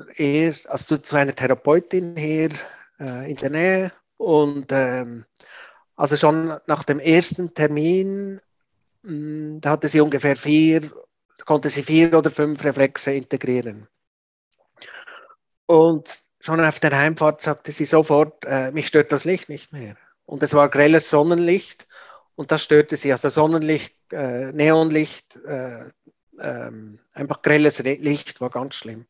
also 0.69 0.99
zu 0.99 1.17
einer 1.17 1.35
Therapeutin 1.35 2.15
hier 2.15 2.51
äh, 3.01 3.31
in 3.31 3.37
der 3.37 3.51
Nähe 3.51 3.93
und 4.19 4.67
ähm, 4.71 5.25
also 5.97 6.19
schon 6.19 6.59
nach 6.67 6.85
dem 6.85 7.01
ersten 7.01 7.55
Termin, 7.55 8.41
mh, 9.03 9.11
hm, 9.11 9.61
da 9.63 9.71
hatte 9.71 9.89
sie 9.89 10.03
ungefähr 10.03 10.37
vier, 10.37 10.91
konnte 11.47 11.71
sie 11.71 11.83
vier 11.83 12.13
oder 12.13 12.31
fünf 12.31 12.63
Reflexe 12.63 13.13
integrieren. 13.13 13.89
Und 15.65 16.19
schon 16.41 16.61
auf 16.61 16.79
der 16.81 16.97
Heimfahrt 16.99 17.41
sagte 17.41 17.73
sie 17.73 17.87
sofort, 17.87 18.45
äh, 18.45 18.73
mich 18.73 18.89
stört 18.89 19.13
das 19.13 19.25
Licht 19.25 19.49
nicht 19.49 19.73
mehr. 19.73 19.97
Und 20.27 20.43
es 20.43 20.53
war 20.53 20.69
grelles 20.69 21.09
Sonnenlicht 21.09 21.87
und 22.35 22.53
das 22.53 22.63
störte 22.63 22.99
sie. 22.99 23.13
Also 23.13 23.31
Sonnenlicht, 23.31 23.97
äh, 24.13 24.53
Neonlicht, 24.53 25.37
äh, 25.47 25.91
ähm, 26.39 26.99
einfach 27.13 27.41
grelles 27.41 27.79
Licht 27.79 28.43
war 28.43 28.51
ganz 28.51 28.75
schlimm. 28.75 29.07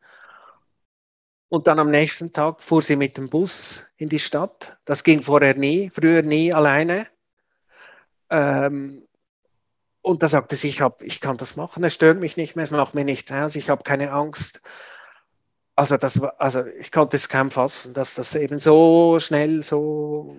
Und 1.50 1.66
dann 1.66 1.80
am 1.80 1.90
nächsten 1.90 2.32
Tag 2.32 2.62
fuhr 2.62 2.80
sie 2.80 2.94
mit 2.94 3.16
dem 3.16 3.28
Bus 3.28 3.82
in 3.96 4.08
die 4.08 4.20
Stadt. 4.20 4.78
Das 4.84 5.02
ging 5.02 5.20
vorher 5.20 5.56
nie, 5.56 5.90
früher 5.92 6.22
nie 6.22 6.52
alleine. 6.52 7.08
Ähm, 8.30 9.02
und 10.00 10.22
da 10.22 10.28
sagte 10.28 10.54
sie, 10.54 10.68
ich, 10.68 10.80
hab, 10.80 11.02
ich 11.02 11.20
kann 11.20 11.38
das 11.38 11.56
machen, 11.56 11.82
es 11.82 11.94
stört 11.94 12.20
mich 12.20 12.36
nicht 12.36 12.54
mehr, 12.54 12.64
es 12.64 12.70
macht 12.70 12.94
mir 12.94 13.04
nichts 13.04 13.32
aus, 13.32 13.56
ich 13.56 13.68
habe 13.68 13.82
keine 13.82 14.12
Angst. 14.12 14.62
Also, 15.74 15.96
das 15.96 16.22
also 16.38 16.64
ich 16.66 16.92
konnte 16.92 17.16
es 17.16 17.28
kaum 17.28 17.50
fassen, 17.50 17.94
dass 17.94 18.14
das 18.14 18.36
eben 18.36 18.60
so 18.60 19.18
schnell 19.18 19.64
so 19.64 20.36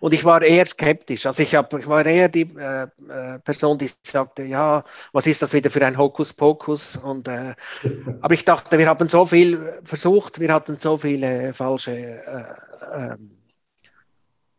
und 0.00 0.14
ich 0.14 0.24
war 0.24 0.42
eher 0.42 0.66
skeptisch. 0.66 1.26
Also 1.26 1.42
ich, 1.42 1.54
hab, 1.54 1.72
ich 1.74 1.86
war 1.86 2.04
eher 2.04 2.28
die 2.28 2.42
äh, 2.56 2.82
äh, 3.08 3.38
Person, 3.40 3.78
die 3.78 3.90
sagte, 4.02 4.42
ja, 4.42 4.84
was 5.12 5.26
ist 5.26 5.42
das 5.42 5.52
wieder 5.52 5.70
für 5.70 5.84
ein 5.84 5.98
Hokuspokus? 5.98 6.96
Und, 6.96 7.28
äh, 7.28 7.54
aber 8.20 8.34
ich 8.34 8.44
dachte, 8.44 8.78
wir 8.78 8.88
haben 8.88 9.08
so 9.08 9.26
viel 9.26 9.80
versucht, 9.84 10.40
wir 10.40 10.52
hatten 10.52 10.78
so 10.78 10.96
viele 10.96 11.52
falsche, 11.52 11.92
äh, 11.92 12.44
ähm, 12.94 13.30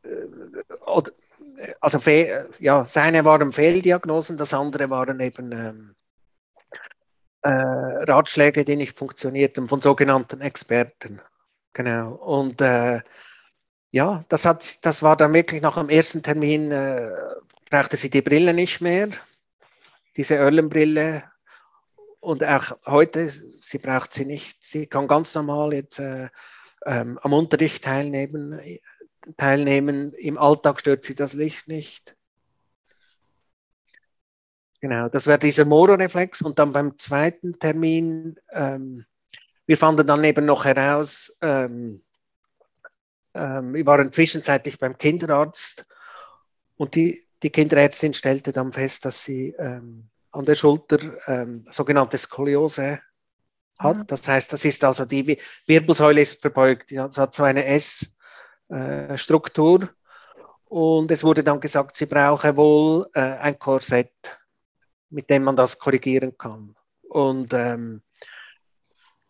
äh, 0.03 1.74
also 1.80 2.00
ja, 2.60 2.86
seine 2.88 3.25
waren 3.25 3.53
Fehldiagnosen, 3.53 4.38
das 4.38 4.53
andere 4.53 4.89
waren 4.89 5.20
eben 5.20 5.51
ähm, 5.51 5.96
äh, 7.44 7.50
Ratschläge, 7.50 8.65
die 8.65 8.75
nicht 8.75 8.98
funktionierten 8.98 9.68
von 9.68 9.80
sogenannten 9.80 10.42
Experten. 10.42 11.22
Genau. 11.74 12.14
Und 12.14 12.62
ja, 13.94 14.25
das, 14.27 14.44
hat, 14.44 14.84
das 14.84 15.03
war 15.03 15.16
dann 15.16 15.34
wirklich 15.34 15.62
nach 15.62 15.77
dem 15.77 15.88
ersten 15.88 16.24
Termin, 16.24 16.72
äh, 16.72 17.12
brauchte 17.70 17.96
sie 17.96 18.10
die 18.10 18.24
Brille 18.24 18.51
nicht 18.51 18.82
mehr, 18.82 19.10
diese 20.18 20.36
Erlenbrille. 20.36 21.24
Und 22.20 22.44
auch 22.44 22.75
heute, 22.88 23.29
sie 23.29 23.77
braucht 23.77 24.12
sie 24.12 24.25
nicht. 24.25 24.66
Sie 24.66 24.88
kann 24.88 25.08
ganz 25.08 25.36
normal 25.36 25.74
jetzt 25.74 26.00
äh, 26.00 26.29
ähm, 26.88 27.20
am 27.22 27.34
Unterricht 27.34 27.84
teilnehmen, 27.84 28.60
teilnehmen. 29.38 30.14
Im 30.14 30.40
Alltag 30.40 30.79
stört 30.79 31.06
sie 31.06 31.14
das 31.14 31.34
Licht 31.34 31.68
nicht. 31.68 32.16
Genau, 34.82 35.08
das 35.08 35.27
wäre 35.27 35.38
dieser 35.38 35.66
Moro-Reflex. 35.66 36.42
Und 36.42 36.58
dann 36.58 36.74
beim 36.74 36.98
zweiten 36.98 37.60
Termin, 37.60 38.40
ähm, 38.53 39.06
wir 39.68 39.77
fanden 39.77 40.08
dann 40.08 40.24
eben 40.24 40.46
noch 40.48 40.66
heraus, 40.66 41.38
ähm, 41.42 42.01
ähm, 43.33 43.74
wir 43.74 43.85
waren 43.85 44.11
zwischenzeitlich 44.11 44.77
beim 44.79 44.98
Kinderarzt 44.98 45.85
und 46.75 46.96
die, 46.96 47.25
die 47.41 47.50
Kinderärztin 47.50 48.13
stellte 48.13 48.51
dann 48.51 48.74
fest, 48.74 49.05
dass 49.05 49.24
sie 49.24 49.55
ähm, 49.57 50.09
an 50.31 50.43
der 50.46 50.55
Schulter 50.55 51.00
ähm, 51.27 51.65
sogenannte 51.69 52.17
Skoliose 52.17 53.00
hat. 53.77 53.98
Ja. 53.98 54.03
Das 54.05 54.27
heißt, 54.27 54.51
das 54.53 54.65
ist 54.65 54.83
also 54.83 55.05
die 55.05 55.37
Wirbelsäule 55.67 56.22
ist 56.22 56.41
verbeugt, 56.41 56.91
es 56.91 57.17
hat 57.17 57.33
so 57.33 57.43
eine 57.43 57.65
S-Struktur. 57.65 59.83
Äh, 59.83 59.87
und 60.65 61.11
es 61.11 61.24
wurde 61.24 61.43
dann 61.43 61.59
gesagt, 61.59 61.98
sie 61.98 62.07
brauche 62.07 62.57
wohl 62.57 63.07
äh, 63.13 63.19
ein 63.19 63.59
Korsett, 63.59 64.39
mit 65.11 65.29
dem 65.29 65.43
man 65.43 65.55
das 65.55 65.77
korrigieren 65.77 66.35
kann. 66.35 66.75
Und 67.03 67.53
ähm, 67.53 68.01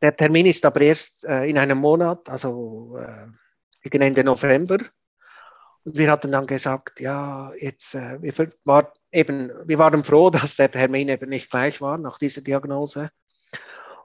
der 0.02 0.16
Termin 0.16 0.46
ist 0.46 0.66
aber 0.66 0.80
erst 0.80 1.26
äh, 1.26 1.44
in 1.46 1.58
einem 1.58 1.80
Monat, 1.80 2.30
also 2.30 2.98
äh, 2.98 3.28
gegen 3.84 4.02
Ende 4.02 4.24
November. 4.24 4.78
Und 5.86 5.98
wir 5.98 6.10
hatten 6.12 6.32
dann 6.32 6.48
gesagt, 6.48 7.00
ja, 7.00 7.52
jetzt, 7.56 7.94
äh, 7.96 8.22
wir, 8.22 8.34
war 8.64 8.94
eben, 9.12 9.52
wir 9.66 9.78
waren 9.78 10.04
froh, 10.04 10.30
dass 10.32 10.56
der 10.56 10.72
Termin 10.72 11.10
eben 11.10 11.30
nicht 11.30 11.50
gleich 11.50 11.82
war 11.82 11.98
nach 11.98 12.18
dieser 12.18 12.42
Diagnose. 12.42 13.10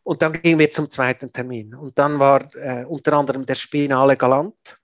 Und 0.02 0.22
dann 0.22 0.40
gingen 0.40 0.58
wir 0.58 0.70
zum 0.70 0.90
zweiten 0.90 1.32
Termin. 1.32 1.74
Und 1.74 1.98
dann 1.98 2.18
war 2.18 2.48
äh, 2.56 2.84
unter 2.84 3.12
anderem 3.12 3.44
der 3.44 3.54
spinale 3.54 4.16
Galant, 4.16 4.78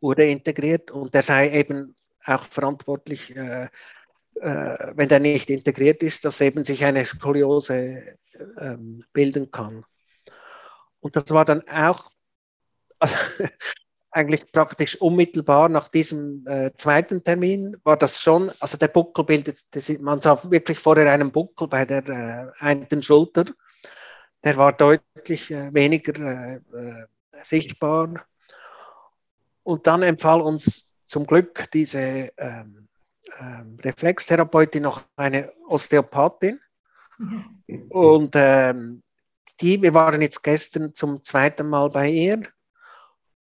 wurde 0.00 0.24
integriert 0.24 0.90
und 0.90 1.14
der 1.14 1.22
sei 1.22 1.50
eben 1.50 1.94
auch 2.24 2.42
verantwortlich, 2.44 3.34
äh, 3.36 3.68
äh, 4.40 4.92
wenn 4.94 5.08
der 5.08 5.20
nicht 5.20 5.50
integriert 5.50 6.02
ist, 6.02 6.24
dass 6.24 6.40
eben 6.40 6.64
sich 6.64 6.84
eine 6.84 7.04
Skoliose 7.04 8.02
ähm, 8.58 9.02
bilden 9.12 9.50
kann. 9.50 9.84
Und 11.00 11.14
das 11.16 11.30
war 11.30 11.44
dann 11.44 11.66
auch 11.68 12.10
eigentlich 14.10 14.50
praktisch 14.50 15.00
unmittelbar 15.00 15.68
nach 15.68 15.88
diesem 15.88 16.46
äh, 16.46 16.72
zweiten 16.74 17.22
Termin 17.22 17.76
war 17.84 17.98
das 17.98 18.20
schon, 18.20 18.50
also 18.60 18.78
der 18.78 18.88
Buckel 18.88 19.24
bildet, 19.24 19.74
das, 19.74 19.90
man 19.98 20.22
sah 20.22 20.40
wirklich 20.50 20.78
vorher 20.78 21.12
einen 21.12 21.30
Buckel 21.30 21.68
bei 21.68 21.84
der 21.84 22.08
äh, 22.08 22.64
einen 22.64 23.02
Schulter, 23.02 23.44
der 24.42 24.56
war 24.56 24.72
deutlich 24.72 25.50
äh, 25.50 25.74
weniger 25.74 26.14
äh, 26.18 26.54
äh, 26.56 27.06
sichtbar. 27.42 28.26
Und 29.62 29.86
dann 29.86 30.02
empfahl 30.02 30.40
uns 30.40 30.86
zum 31.08 31.26
Glück 31.26 31.70
diese 31.72 32.30
ähm, 32.38 32.88
ähm, 33.38 33.78
Reflextherapeutin 33.82 34.84
noch 34.84 35.02
eine 35.16 35.52
Osteopathin. 35.68 36.60
Ja. 37.18 37.78
Und 37.90 38.30
ähm, 38.34 39.02
die, 39.60 39.82
wir 39.82 39.92
waren 39.94 40.22
jetzt 40.22 40.42
gestern 40.42 40.94
zum 40.94 41.24
zweiten 41.24 41.68
Mal 41.68 41.90
bei 41.90 42.08
ihr 42.08 42.42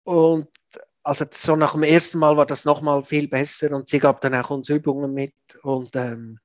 und 0.03 0.47
also 1.03 1.25
so 1.31 1.55
nach 1.55 1.73
dem 1.73 1.83
ersten 1.83 2.19
Mal 2.19 2.37
war 2.37 2.45
das 2.45 2.65
nochmal 2.65 3.03
viel 3.03 3.27
besser 3.27 3.71
und 3.71 3.87
sie 3.87 3.99
gab 3.99 4.21
dann 4.21 4.35
auch 4.35 4.49
uns 4.49 4.69
Übungen 4.69 5.13
mit 5.13 5.33
und 5.63 5.95
ähm, 5.95 6.39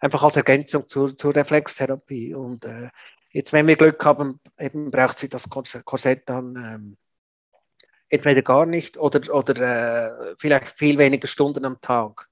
einfach 0.00 0.22
als 0.22 0.36
Ergänzung 0.36 0.88
zur, 0.88 1.16
zur 1.16 1.34
Reflextherapie. 1.34 2.34
Und 2.34 2.64
äh, 2.64 2.88
jetzt, 3.32 3.52
wenn 3.52 3.66
wir 3.66 3.76
Glück 3.76 4.04
haben, 4.04 4.40
eben 4.58 4.90
braucht 4.90 5.18
sie 5.18 5.28
das 5.28 5.48
Korsett 5.50 6.28
dann 6.28 6.56
ähm, 6.56 6.96
entweder 8.08 8.42
gar 8.42 8.66
nicht 8.66 8.96
oder, 8.96 9.34
oder 9.34 10.30
äh, 10.30 10.34
vielleicht 10.38 10.78
viel 10.78 10.98
weniger 10.98 11.28
Stunden 11.28 11.64
am 11.64 11.80
Tag. 11.80 12.28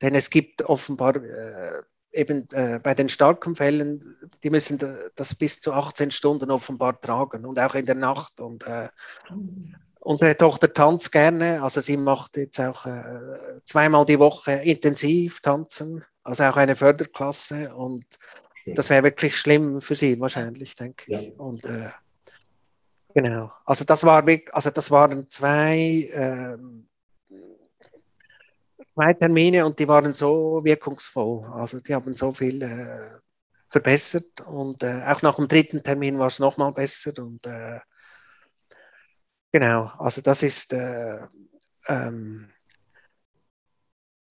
Denn 0.00 0.14
es 0.14 0.30
gibt 0.30 0.62
offenbar 0.62 1.16
äh, 1.16 1.82
eben 2.12 2.48
äh, 2.50 2.80
bei 2.82 2.94
den 2.94 3.08
starken 3.08 3.56
Fällen, 3.56 4.16
die 4.42 4.50
müssen 4.50 4.78
das 5.16 5.34
bis 5.34 5.60
zu 5.60 5.72
18 5.72 6.10
Stunden 6.10 6.50
offenbar 6.50 7.00
tragen 7.00 7.44
und 7.44 7.58
auch 7.58 7.74
in 7.74 7.86
der 7.86 7.94
Nacht. 7.94 8.40
Und 8.40 8.66
äh, 8.66 8.88
Unsere 10.04 10.36
Tochter 10.36 10.72
tanzt 10.72 11.12
gerne, 11.12 11.62
also 11.62 11.80
sie 11.80 11.96
macht 11.96 12.36
jetzt 12.36 12.60
auch 12.60 12.84
äh, 12.84 13.60
zweimal 13.64 14.04
die 14.04 14.18
Woche 14.18 14.52
intensiv 14.52 15.40
tanzen, 15.40 16.04
also 16.22 16.44
auch 16.44 16.56
eine 16.56 16.76
Förderklasse. 16.76 17.74
Und 17.74 18.04
Schön. 18.54 18.74
das 18.74 18.90
wäre 18.90 19.02
wirklich 19.02 19.34
schlimm 19.34 19.80
für 19.80 19.96
sie 19.96 20.20
wahrscheinlich, 20.20 20.76
denke 20.76 21.10
ja. 21.10 21.20
ich. 21.20 21.38
Und 21.38 21.64
äh, 21.64 21.88
genau, 23.14 23.50
also 23.64 23.86
das 23.86 24.04
war 24.04 24.22
also 24.52 24.70
das 24.70 24.90
waren 24.90 25.30
zwei, 25.30 25.78
äh, 26.12 26.58
zwei 28.92 29.14
Termine 29.14 29.64
und 29.64 29.78
die 29.78 29.88
waren 29.88 30.12
so 30.12 30.60
wirkungsvoll, 30.62 31.46
also 31.50 31.80
die 31.80 31.94
haben 31.94 32.14
so 32.14 32.30
viel 32.34 32.60
äh, 32.62 33.20
verbessert. 33.70 34.42
Und 34.42 34.82
äh, 34.82 35.02
auch 35.06 35.22
nach 35.22 35.36
dem 35.36 35.48
dritten 35.48 35.82
Termin 35.82 36.18
war 36.18 36.26
es 36.26 36.38
nochmal 36.38 36.72
besser. 36.72 37.12
Und 37.16 37.46
äh, 37.46 37.80
Genau, 39.54 39.84
also 39.98 40.20
das 40.20 40.42
ist 40.42 40.72
äh, 40.72 41.28
ähm, 41.86 42.50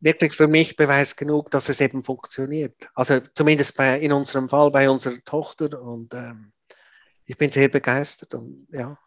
wirklich 0.01 0.35
für 0.35 0.49
mich 0.49 0.75
Beweis 0.75 1.15
genug, 1.15 1.49
dass 1.49 1.69
es 1.69 1.79
eben 1.79 2.03
funktioniert. 2.03 2.89
Also 2.93 3.21
zumindest 3.33 3.77
bei, 3.77 4.01
in 4.01 4.11
unserem 4.11 4.49
Fall 4.49 4.69
bei 4.69 4.89
unserer 4.89 5.23
Tochter 5.23 5.81
und 5.81 6.13
ähm, 6.13 6.51
ich 7.23 7.37
bin 7.37 7.51
sehr 7.51 7.69
begeistert 7.69 8.35
und 8.35 8.67
ja. 8.69 8.99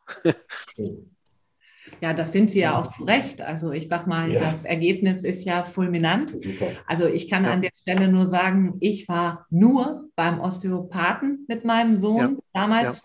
Ja, 2.01 2.13
das 2.13 2.33
sind 2.33 2.51
sie 2.51 2.61
ja 2.61 2.79
auch 2.79 2.89
zu 2.89 3.05
Recht. 3.05 3.41
Also 3.41 3.73
ich 3.73 3.89
sag 3.89 4.07
mal, 4.07 4.31
ja. 4.31 4.41
das 4.41 4.65
Ergebnis 4.65 5.25
ist 5.25 5.45
ja 5.45 5.65
fulminant. 5.65 6.31
Super. 6.31 6.67
Also 6.87 7.07
ich 7.07 7.29
kann 7.29 7.45
ja. 7.45 7.53
an 7.53 7.63
der 7.63 7.71
Stelle 7.81 8.09
nur 8.09 8.27
sagen, 8.27 8.77
ich 8.81 9.09
war 9.09 9.47
nur 9.51 10.09
beim 10.15 10.41
Osteopathen 10.41 11.45
mit 11.49 11.65
meinem 11.65 11.97
Sohn 11.97 12.19
ja. 12.19 12.43
damals. 12.53 13.05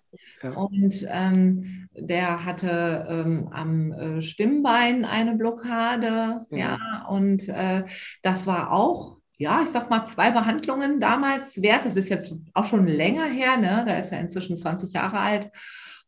Und 0.56 1.06
ähm, 1.10 1.88
der 1.96 2.46
hatte 2.46 3.06
ähm, 3.10 3.50
am 3.52 3.92
äh, 3.92 4.22
Stimmbein 4.22 5.06
eine 5.06 5.36
Blockade. 5.36 6.46
Mhm. 6.50 6.58
Ja, 6.58 7.06
und 7.10 7.48
äh, 7.50 7.84
das 8.22 8.48
war 8.48 8.72
auch 8.72 9.22
ja, 9.42 9.64
ich 9.64 9.70
sag 9.70 9.90
mal, 9.90 10.06
zwei 10.06 10.30
Behandlungen 10.30 11.00
damals 11.00 11.64
wert. 11.64 11.84
Das 11.86 11.96
ist 11.96 12.10
jetzt 12.10 12.32
auch 12.54 12.66
schon 12.66 12.86
länger 12.86 13.26
her, 13.26 13.58
ne? 13.58 13.84
Da 13.88 13.96
ist 13.96 14.12
er 14.12 14.20
inzwischen 14.20 14.56
20 14.56 14.94
Jahre 14.94 15.20
alt. 15.20 15.50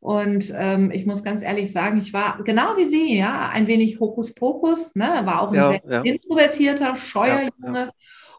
Und 0.03 0.53
ähm, 0.57 0.91
ich 0.91 1.05
muss 1.05 1.23
ganz 1.23 1.41
ehrlich 1.41 1.71
sagen, 1.71 1.97
ich 1.97 2.11
war 2.11 2.43
genau 2.43 2.75
wie 2.75 2.89
Sie, 2.89 3.17
ja, 3.17 3.49
ein 3.53 3.67
wenig 3.67 4.01
Hokuspokus, 4.01 4.95
ne? 4.95 5.21
war 5.23 5.41
auch 5.41 5.47
ein 5.47 5.55
ja, 5.55 5.67
sehr 5.67 5.81
ja. 5.87 6.01
introvertierter, 6.01 6.97
scheuer 6.97 7.49
Junge 7.61 7.79
ja, 7.79 7.91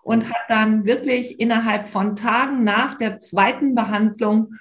und 0.03 0.29
hat 0.29 0.43
dann 0.51 0.85
wirklich 0.85 1.41
innerhalb 1.41 1.89
von 1.89 2.17
Tagen 2.17 2.65
nach 2.65 2.99
der 2.99 3.17
zweiten 3.17 3.75
Behandlung 3.75 4.57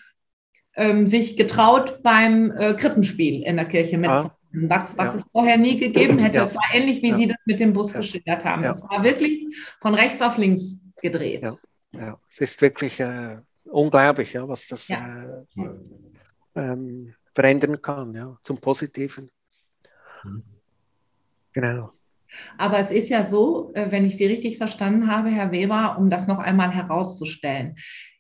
ähm, 0.77 1.05
sich 1.05 1.35
getraut 1.35 2.01
beim 2.03 2.51
äh, 2.51 2.73
Krippenspiel 2.73 3.43
in 3.43 3.57
der 3.57 3.65
Kirche 3.65 3.97
mitzumachen. 3.97 4.31
Was, 4.53 4.97
was 4.97 5.15
es 5.15 5.25
vorher 5.29 5.57
nie 5.57 5.77
gegeben 5.77 6.19
hätte. 6.19 6.39
Es 6.39 6.55
war 6.55 6.73
ähnlich, 6.73 7.01
wie 7.01 7.13
Sie 7.15 7.27
das 7.27 7.37
mit 7.45 7.59
dem 7.59 7.73
Bus 7.73 7.91
geschildert 7.91 8.45
haben. 8.45 8.63
Es 8.63 8.81
war 8.83 9.03
wirklich 9.03 9.45
von 9.81 9.93
rechts 9.93 10.21
auf 10.21 10.37
links 10.37 10.79
gedreht. 11.01 11.43
Ja, 11.91 12.17
es 12.29 12.37
ist 12.39 12.61
wirklich 12.61 13.01
äh, 13.01 13.39
unglaublich, 13.65 14.31
ja, 14.31 14.47
was 14.47 14.67
das 14.67 14.89
äh, 14.89 14.95
ähm, 16.55 17.13
verändern 17.33 17.81
kann, 17.81 18.13
ja, 18.13 18.37
zum 18.43 18.59
Positiven. 18.59 19.29
Mhm. 20.23 20.43
Genau. 21.53 21.91
Aber 22.57 22.79
es 22.79 22.91
ist 22.91 23.09
ja 23.09 23.23
so, 23.23 23.71
äh, 23.75 23.91
wenn 23.91 24.05
ich 24.05 24.17
Sie 24.17 24.25
richtig 24.25 24.57
verstanden 24.57 25.07
habe, 25.07 25.29
Herr 25.29 25.51
Weber, 25.51 25.97
um 25.99 26.09
das 26.09 26.27
noch 26.27 26.39
einmal 26.39 26.71
herauszustellen, 26.71 27.75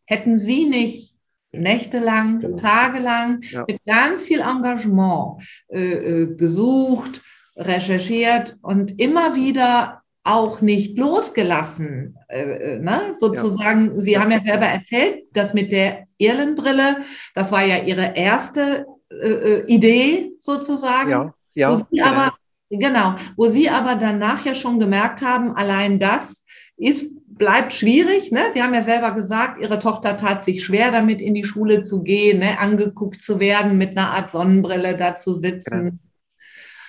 hätten 0.05 0.37
Sie 0.37 0.65
nicht 0.65 1.15
nächtelang, 1.51 2.39
genau. 2.39 2.57
tagelang 2.57 3.41
ja. 3.51 3.63
mit 3.67 3.83
ganz 3.85 4.23
viel 4.23 4.39
Engagement 4.39 5.43
äh, 5.69 6.23
äh 6.23 6.35
gesucht, 6.35 7.21
recherchiert 7.55 8.57
und 8.61 8.99
immer 8.99 9.35
wieder 9.35 10.02
auch 10.23 10.61
nicht 10.61 10.97
losgelassen. 10.97 12.17
Äh, 12.27 12.75
äh, 12.75 12.79
ne? 12.79 13.13
Sozusagen, 13.19 13.95
ja. 13.95 14.01
Sie 14.01 14.11
ja. 14.13 14.21
haben 14.21 14.31
ja 14.31 14.39
selber 14.39 14.65
erzählt, 14.65 15.23
dass 15.33 15.53
mit 15.53 15.71
der 15.71 16.05
Irlenbrille, 16.17 16.97
das 17.35 17.51
war 17.51 17.63
ja 17.63 17.83
Ihre 17.83 18.15
erste 18.15 18.85
äh, 19.09 19.15
äh 19.15 19.65
Idee 19.67 20.31
sozusagen. 20.39 21.09
Ja, 21.09 21.33
ja. 21.53 21.71
Wo 21.71 21.75
Sie 21.75 21.97
genau. 21.97 22.05
aber, 22.07 22.33
genau, 22.69 23.15
wo 23.35 23.49
Sie 23.49 23.69
aber 23.69 23.95
danach 23.95 24.45
ja 24.45 24.53
schon 24.53 24.79
gemerkt 24.79 25.21
haben, 25.21 25.55
allein 25.55 25.99
das 25.99 26.45
ist 26.77 27.11
bleibt 27.37 27.73
schwierig. 27.73 28.31
Ne? 28.31 28.45
Sie 28.53 28.61
haben 28.61 28.73
ja 28.73 28.83
selber 28.83 29.11
gesagt, 29.11 29.59
Ihre 29.61 29.79
Tochter 29.79 30.17
tat 30.17 30.43
sich 30.43 30.63
schwer 30.63 30.91
damit, 30.91 31.19
in 31.19 31.33
die 31.33 31.45
Schule 31.45 31.83
zu 31.83 32.03
gehen, 32.03 32.39
ne? 32.39 32.59
angeguckt 32.59 33.23
zu 33.23 33.39
werden, 33.39 33.77
mit 33.77 33.97
einer 33.97 34.11
Art 34.11 34.29
Sonnenbrille 34.29 34.95
da 34.95 35.15
zu 35.15 35.35
sitzen. 35.35 35.83
Genau. 35.83 35.97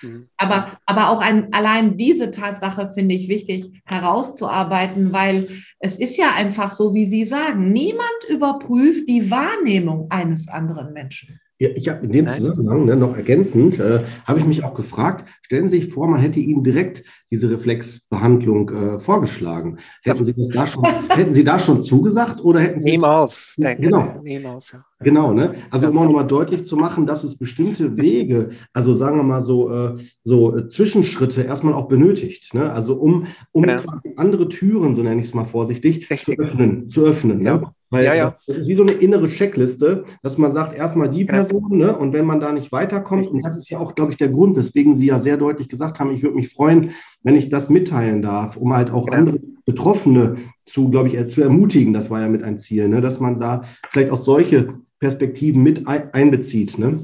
Mhm. 0.05 0.29
Aber, 0.37 0.77
aber 0.85 1.09
auch 1.09 1.19
ein, 1.19 1.53
allein 1.53 1.97
diese 1.97 2.31
Tatsache 2.31 2.91
finde 2.93 3.15
ich 3.15 3.27
wichtig 3.27 3.71
herauszuarbeiten, 3.85 5.11
weil 5.11 5.47
es 5.79 5.99
ist 5.99 6.17
ja 6.17 6.33
einfach 6.33 6.71
so, 6.71 6.93
wie 6.93 7.05
Sie 7.05 7.25
sagen, 7.25 7.71
niemand 7.71 8.29
überprüft 8.29 9.07
die 9.07 9.29
Wahrnehmung 9.31 10.09
eines 10.09 10.47
anderen 10.47 10.93
Menschen. 10.93 11.39
Ich 11.57 11.87
habe 11.87 12.05
in 12.05 12.11
dem 12.11 12.27
Zusammenhang 12.27 12.85
ne, 12.85 12.97
noch 12.97 13.15
ergänzend, 13.15 13.79
äh, 13.79 14.01
habe 14.25 14.39
ich 14.39 14.45
mich 14.45 14.65
auch 14.65 14.73
gefragt, 14.73 15.25
stellen 15.41 15.69
Sie 15.69 15.79
sich 15.79 15.93
vor, 15.93 16.07
man 16.07 16.19
hätte 16.19 16.39
Ihnen 16.39 16.63
direkt 16.63 17.03
diese 17.31 17.49
Reflexbehandlung 17.49 18.69
äh, 18.69 18.99
vorgeschlagen. 18.99 19.77
Hätten 20.03 20.25
Sie, 20.25 20.33
das 20.33 20.49
da 20.49 20.67
schon, 20.67 20.83
hätten 21.09 21.33
Sie 21.33 21.45
da 21.45 21.57
schon 21.57 21.81
zugesagt 21.81 22.43
oder 22.43 22.59
hätten 22.59 22.79
Sie... 22.79 22.91
Niemals, 22.91 23.53
denke 23.57 23.83
genau. 23.83 24.19
Niemals, 24.21 24.73
ja. 24.73 24.83
Genau, 24.99 25.33
ne? 25.33 25.55
Also 25.71 25.87
um 25.89 25.97
auch 25.97 26.05
nochmal 26.05 26.27
deutlich 26.27 26.65
zu 26.65 26.77
machen, 26.77 27.05
dass 27.05 27.23
es 27.23 27.37
bestimmte 27.37 27.95
Wege, 27.95 28.49
also 28.73 28.93
sagen 28.93 29.17
wir 29.17 29.23
mal 29.23 29.41
so, 29.41 29.69
äh, 29.69 29.95
so 30.23 30.57
äh, 30.57 30.67
Zwischenschritte 30.67 31.43
erstmal 31.43 31.73
auch 31.73 31.87
benötigt. 31.87 32.53
Ne? 32.53 32.71
Also 32.71 32.95
um, 32.95 33.27
um 33.51 33.63
genau. 33.63 33.81
quasi 33.81 34.13
andere 34.17 34.49
Türen, 34.49 34.95
so 34.95 35.03
nenne 35.03 35.21
ich 35.21 35.27
es 35.27 35.33
mal 35.33 35.45
vorsichtig, 35.45 36.09
Richtig. 36.09 36.37
zu 36.37 36.41
öffnen. 36.41 36.87
Zu 36.87 37.03
öffnen 37.03 37.39
ne? 37.39 37.45
ja. 37.45 37.57
ne? 37.57 37.74
Weil 37.95 38.05
ja, 38.05 38.13
ja. 38.13 38.37
das 38.45 38.57
ist 38.57 38.67
wie 38.67 38.75
so 38.75 38.83
eine 38.83 38.91
innere 38.91 39.29
Checkliste, 39.29 40.03
dass 40.21 40.37
man 40.37 40.51
sagt, 40.51 40.73
erstmal 40.73 41.09
die 41.09 41.23
Person, 41.23 41.77
ne? 41.77 41.95
und 41.97 42.11
wenn 42.13 42.25
man 42.25 42.41
da 42.41 42.51
nicht 42.51 42.71
weiterkommt, 42.71 43.27
und 43.27 43.41
das 43.41 43.57
ist 43.57 43.69
ja 43.69 43.79
auch, 43.79 43.95
glaube 43.95 44.11
ich, 44.11 44.17
der 44.17 44.27
Grund, 44.27 44.57
weswegen 44.57 44.95
Sie 44.97 45.05
ja 45.05 45.19
sehr 45.19 45.37
deutlich 45.37 45.69
gesagt 45.69 45.99
haben, 45.99 46.11
ich 46.11 46.23
würde 46.23 46.35
mich 46.35 46.49
freuen, 46.49 46.91
wenn 47.23 47.35
ich 47.35 47.47
das 47.47 47.69
mitteilen 47.69 48.21
darf, 48.21 48.57
um 48.57 48.73
halt 48.75 48.91
auch 48.91 49.07
ja. 49.07 49.13
andere 49.13 49.39
Betroffene 49.65 50.35
zu, 50.65 50.89
glaube 50.89 51.07
ich, 51.07 51.29
zu 51.31 51.41
ermutigen, 51.41 51.93
das 51.93 52.09
war 52.09 52.19
ja 52.19 52.27
mit 52.27 52.43
ein 52.43 52.57
Ziel, 52.57 52.89
ne? 52.89 52.99
dass 52.99 53.21
man 53.21 53.37
da 53.37 53.61
vielleicht 53.89 54.11
auch 54.11 54.17
solche 54.17 54.73
Perspektiven 54.99 55.63
mit 55.63 55.87
einbezieht. 55.87 56.77
Ne? 56.77 56.99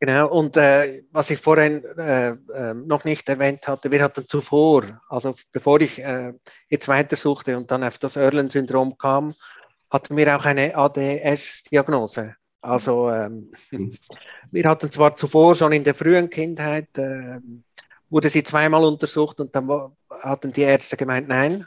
Genau, 0.00 0.28
und 0.28 0.56
äh, 0.56 1.02
was 1.10 1.30
ich 1.30 1.40
vorhin 1.40 1.82
äh, 1.98 2.28
äh, 2.30 2.74
noch 2.74 3.04
nicht 3.04 3.28
erwähnt 3.28 3.66
hatte, 3.66 3.90
wir 3.90 4.00
hatten 4.00 4.28
zuvor, 4.28 4.84
also 5.08 5.34
bevor 5.50 5.80
ich 5.80 5.98
äh, 5.98 6.34
jetzt 6.68 6.86
weitersuchte 6.86 7.56
und 7.56 7.72
dann 7.72 7.82
auf 7.82 7.98
das 7.98 8.14
Erlen-Syndrom 8.14 8.96
kam, 8.96 9.34
hatten 9.90 10.16
wir 10.16 10.36
auch 10.36 10.44
eine 10.44 10.76
ADS-Diagnose. 10.76 12.36
Also 12.60 13.10
ähm, 13.10 13.52
mhm. 13.70 13.96
wir 14.50 14.68
hatten 14.68 14.90
zwar 14.90 15.16
zuvor 15.16 15.54
schon 15.56 15.72
in 15.72 15.84
der 15.84 15.94
frühen 15.94 16.28
Kindheit, 16.28 16.88
äh, 16.98 17.38
wurde 18.10 18.30
sie 18.30 18.42
zweimal 18.42 18.84
untersucht 18.84 19.40
und 19.40 19.54
dann 19.54 19.68
hatten 20.10 20.52
die 20.52 20.62
Ärzte 20.62 20.96
gemeint, 20.96 21.28
nein, 21.28 21.66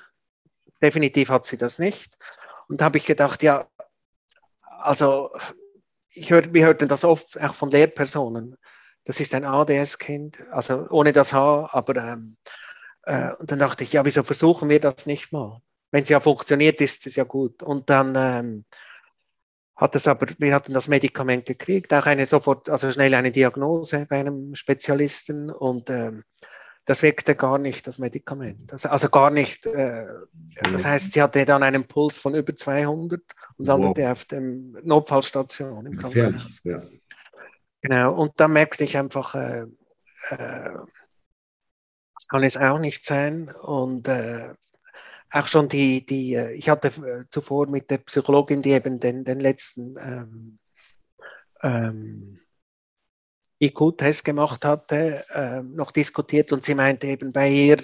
definitiv 0.81 1.29
hat 1.29 1.45
sie 1.45 1.57
das 1.57 1.79
nicht. 1.79 2.17
Und 2.67 2.81
da 2.81 2.85
habe 2.85 2.97
ich 2.97 3.05
gedacht, 3.05 3.43
ja, 3.43 3.67
also 4.61 5.31
ich 6.09 6.29
hör, 6.31 6.53
wir 6.53 6.65
hörten 6.65 6.87
das 6.87 7.03
oft 7.03 7.39
auch 7.39 7.53
von 7.53 7.71
Lehrpersonen. 7.71 8.57
Das 9.05 9.19
ist 9.19 9.33
ein 9.33 9.45
ADS-Kind, 9.45 10.39
also 10.51 10.87
ohne 10.89 11.13
das 11.13 11.33
H, 11.33 11.69
aber 11.71 11.95
ähm, 11.95 12.37
äh, 13.03 13.33
und 13.33 13.51
dann 13.51 13.59
dachte 13.59 13.83
ich, 13.83 13.93
ja, 13.93 14.05
wieso 14.05 14.23
versuchen 14.23 14.69
wir 14.69 14.79
das 14.79 15.05
nicht 15.05 15.31
mal? 15.31 15.61
Wenn 15.91 16.03
es 16.03 16.09
ja 16.09 16.19
funktioniert, 16.19 16.81
ist 16.81 17.05
es 17.07 17.15
ja 17.15 17.23
gut. 17.23 17.61
Und 17.61 17.89
dann 17.89 18.15
ähm, 18.15 18.65
hat 19.75 19.95
es 19.95 20.07
aber, 20.07 20.27
wir 20.37 20.53
hatten 20.53 20.73
das 20.73 20.87
Medikament 20.87 21.45
gekriegt, 21.45 21.93
auch 21.93 22.05
eine 22.05 22.25
sofort, 22.25 22.69
also 22.69 22.91
schnell 22.91 23.13
eine 23.13 23.31
Diagnose 23.31 24.05
bei 24.09 24.19
einem 24.19 24.55
Spezialisten 24.55 25.49
und 25.49 25.89
ähm, 25.89 26.23
das 26.85 27.03
wirkte 27.03 27.35
gar 27.35 27.57
nicht, 27.57 27.85
das 27.85 27.99
Medikament. 27.99 28.71
Das, 28.71 28.85
also 28.85 29.09
gar 29.09 29.29
nicht. 29.29 29.65
Äh, 29.65 30.07
das 30.63 30.83
heißt, 30.83 31.13
sie 31.13 31.21
hatte 31.21 31.45
dann 31.45 31.63
einen 31.63 31.87
Puls 31.87 32.17
von 32.17 32.33
über 32.33 32.55
200 32.55 33.21
und 33.57 33.67
landete 33.67 34.01
wow. 34.01 34.11
auf 34.11 34.25
der 34.25 34.41
Notfallstation 34.41 35.85
im 35.85 35.97
Krankenhaus. 35.97 36.59
Ja. 36.63 36.81
Genau, 37.81 38.13
und 38.13 38.33
da 38.37 38.47
merkte 38.47 38.83
ich 38.83 38.97
einfach, 38.97 39.35
äh, 39.35 39.65
äh, 40.29 40.69
das 42.15 42.27
kann 42.27 42.43
es 42.43 42.57
auch 42.57 42.79
nicht 42.79 43.05
sein. 43.05 43.49
Und 43.49 44.07
äh, 44.07 44.53
auch 45.31 45.47
schon 45.47 45.69
die, 45.69 46.05
die, 46.05 46.35
äh, 46.35 46.53
ich 46.53 46.69
hatte 46.69 46.89
äh, 46.89 47.23
zuvor 47.29 47.67
mit 47.67 47.89
der 47.89 47.99
Psychologin, 47.99 48.61
die 48.61 48.71
eben 48.71 48.99
den, 48.99 49.23
den 49.23 49.39
letzten 49.39 49.95
ähm, 49.99 50.59
ähm, 51.63 52.39
IQ-Test 53.59 54.25
gemacht 54.25 54.65
hatte, 54.65 55.25
äh, 55.29 55.61
noch 55.61 55.91
diskutiert 55.91 56.51
und 56.51 56.65
sie 56.65 56.75
meinte 56.75 57.07
eben 57.07 57.31
bei 57.31 57.49
ihr, 57.49 57.77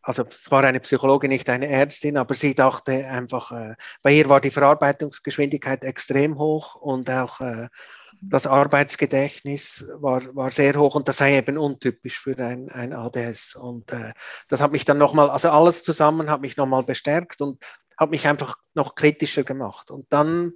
also 0.00 0.24
es 0.24 0.50
war 0.50 0.62
eine 0.64 0.80
Psychologin, 0.80 1.30
nicht 1.30 1.50
eine 1.50 1.68
Ärztin, 1.68 2.16
aber 2.16 2.34
sie 2.34 2.54
dachte 2.54 3.06
einfach, 3.06 3.50
äh, 3.50 3.74
bei 4.02 4.12
ihr 4.12 4.28
war 4.28 4.40
die 4.40 4.52
Verarbeitungsgeschwindigkeit 4.52 5.84
extrem 5.84 6.38
hoch 6.38 6.76
und 6.76 7.10
auch 7.10 7.40
äh, 7.40 7.68
das 8.20 8.46
Arbeitsgedächtnis 8.46 9.86
war, 9.94 10.34
war 10.34 10.50
sehr 10.50 10.74
hoch 10.74 10.94
und 10.94 11.08
das 11.08 11.18
sei 11.18 11.36
eben 11.36 11.58
untypisch 11.58 12.18
für 12.18 12.36
ein, 12.38 12.70
ein 12.70 12.92
ADS. 12.92 13.54
Und 13.56 13.92
äh, 13.92 14.12
das 14.48 14.60
hat 14.60 14.72
mich 14.72 14.84
dann 14.84 14.98
nochmal, 14.98 15.30
also 15.30 15.50
alles 15.50 15.82
zusammen 15.82 16.30
hat 16.30 16.40
mich 16.40 16.56
nochmal 16.56 16.82
bestärkt 16.82 17.40
und 17.40 17.64
hat 17.96 18.10
mich 18.10 18.26
einfach 18.26 18.56
noch 18.74 18.94
kritischer 18.94 19.44
gemacht. 19.44 19.90
Und 19.90 20.06
dann, 20.10 20.52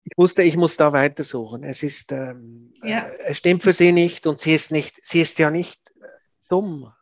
ich 0.05 0.19
wusste, 0.19 0.43
ich 0.43 0.57
muss 0.57 0.77
da 0.77 0.93
weitersuchen. 0.93 1.63
Es 1.63 1.83
ist, 1.83 2.13
ähm, 2.13 2.75
ja. 2.83 3.01
äh, 3.01 3.19
es 3.29 3.39
stimmt 3.39 3.63
für 3.63 3.73
sie 3.73 3.93
nicht 3.93 4.27
und 4.27 4.41
sie 4.41 4.55
ist 4.55 4.71
nicht, 4.71 4.97
sie 5.03 5.21
ist 5.21 5.39
ja 5.39 5.51
nicht 5.51 5.82
dumm. 6.53 6.93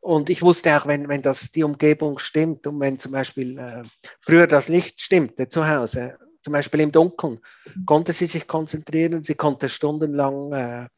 Und 0.00 0.30
ich 0.30 0.42
wusste 0.42 0.76
auch, 0.76 0.86
wenn, 0.86 1.08
wenn 1.08 1.22
das 1.22 1.50
die 1.50 1.64
Umgebung 1.64 2.18
stimmt 2.18 2.66
und 2.66 2.80
wenn 2.80 2.98
zum 2.98 3.12
Beispiel 3.12 3.58
äh, 3.58 3.82
früher 4.20 4.46
das 4.46 4.68
Licht 4.68 5.00
stimmte 5.02 5.48
zu 5.48 5.68
Hause, 5.68 6.18
zum 6.40 6.52
Beispiel 6.52 6.80
im 6.80 6.92
Dunkeln, 6.92 7.40
konnte 7.84 8.12
sie 8.12 8.26
sich 8.26 8.46
konzentrieren, 8.46 9.24
sie 9.24 9.34
konnte 9.34 9.68
stundenlang, 9.68 10.52
äh, 10.52 10.88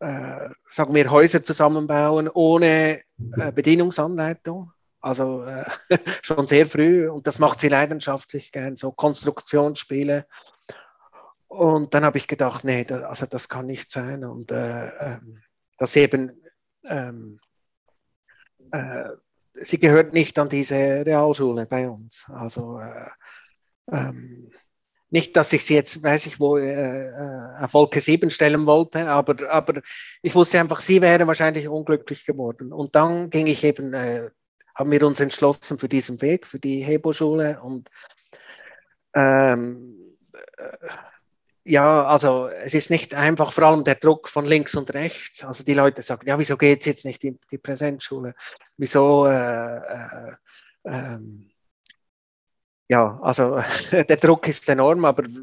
äh, 0.00 0.50
sagen 0.66 0.94
wir, 0.94 1.10
Häuser 1.10 1.44
zusammenbauen 1.44 2.28
ohne 2.28 3.02
äh, 3.36 3.52
Bedienungsanleitung. 3.52 4.72
Also 5.00 5.44
äh, 5.44 5.64
schon 6.22 6.46
sehr 6.46 6.66
früh 6.66 7.08
und 7.08 7.26
das 7.26 7.38
macht 7.38 7.60
sie 7.60 7.68
leidenschaftlich 7.68 8.52
gern, 8.52 8.76
so 8.76 8.90
Konstruktionsspiele. 8.90 10.26
Und 11.46 11.94
dann 11.94 12.04
habe 12.04 12.18
ich 12.18 12.26
gedacht, 12.26 12.64
nee, 12.64 12.84
das, 12.84 13.02
also 13.02 13.26
das 13.26 13.48
kann 13.48 13.66
nicht 13.66 13.90
sein. 13.90 14.24
Und 14.24 14.50
äh, 14.50 14.88
ähm, 14.88 15.42
dass 15.78 15.96
eben 15.96 16.40
ähm, 16.84 17.40
äh, 18.72 19.10
sie 19.54 19.78
gehört 19.78 20.12
nicht 20.12 20.38
an 20.38 20.48
diese 20.48 21.04
Realschule 21.04 21.66
bei 21.66 21.88
uns. 21.88 22.24
Also 22.28 22.78
äh, 22.78 23.10
ähm, 23.90 24.50
nicht, 25.10 25.36
dass 25.36 25.52
ich 25.52 25.64
sie 25.64 25.74
jetzt, 25.74 26.02
weiß 26.02 26.26
ich 26.26 26.38
wo, 26.38 26.56
äh, 26.56 27.08
äh 27.08 27.64
auf 27.64 27.74
Wolke 27.74 28.00
7 28.00 28.30
stellen 28.30 28.66
wollte, 28.66 29.08
aber, 29.08 29.50
aber 29.50 29.82
ich 30.22 30.34
wusste 30.34 30.60
einfach, 30.60 30.80
sie 30.80 31.02
wäre 31.02 31.26
wahrscheinlich 31.26 31.68
unglücklich 31.68 32.24
geworden. 32.24 32.72
Und 32.72 32.94
dann 32.94 33.30
ging 33.30 33.46
ich 33.48 33.64
eben, 33.64 33.92
äh, 33.92 34.30
haben 34.74 34.90
wir 34.90 35.06
uns 35.06 35.20
entschlossen 35.20 35.78
für 35.78 35.88
diesen 35.88 36.22
Weg, 36.22 36.46
für 36.46 36.60
die 36.60 36.80
Hebo-Schule 36.80 37.60
und 37.60 37.90
ähm, 39.14 40.16
äh, 40.32 40.88
ja, 41.64 42.04
also 42.06 42.48
es 42.48 42.74
ist 42.74 42.90
nicht 42.90 43.14
einfach 43.14 43.52
vor 43.52 43.64
allem 43.64 43.84
der 43.84 43.96
Druck 43.96 44.28
von 44.28 44.46
links 44.46 44.74
und 44.74 44.92
rechts. 44.94 45.44
Also 45.44 45.64
die 45.64 45.74
Leute 45.74 46.02
sagen, 46.02 46.26
ja, 46.26 46.38
wieso 46.38 46.56
geht 46.56 46.80
es 46.80 46.86
jetzt 46.86 47.04
nicht 47.04 47.22
in 47.24 47.38
die 47.50 47.58
Präsenzschule? 47.58 48.34
Wieso? 48.76 49.26
Äh, 49.26 49.76
äh, 49.76 50.32
ähm, 50.84 51.50
ja, 52.88 53.20
also 53.22 53.62
der 53.92 54.16
Druck 54.16 54.48
ist 54.48 54.68
enorm, 54.68 55.04
aber 55.04 55.24
äh, 55.24 55.38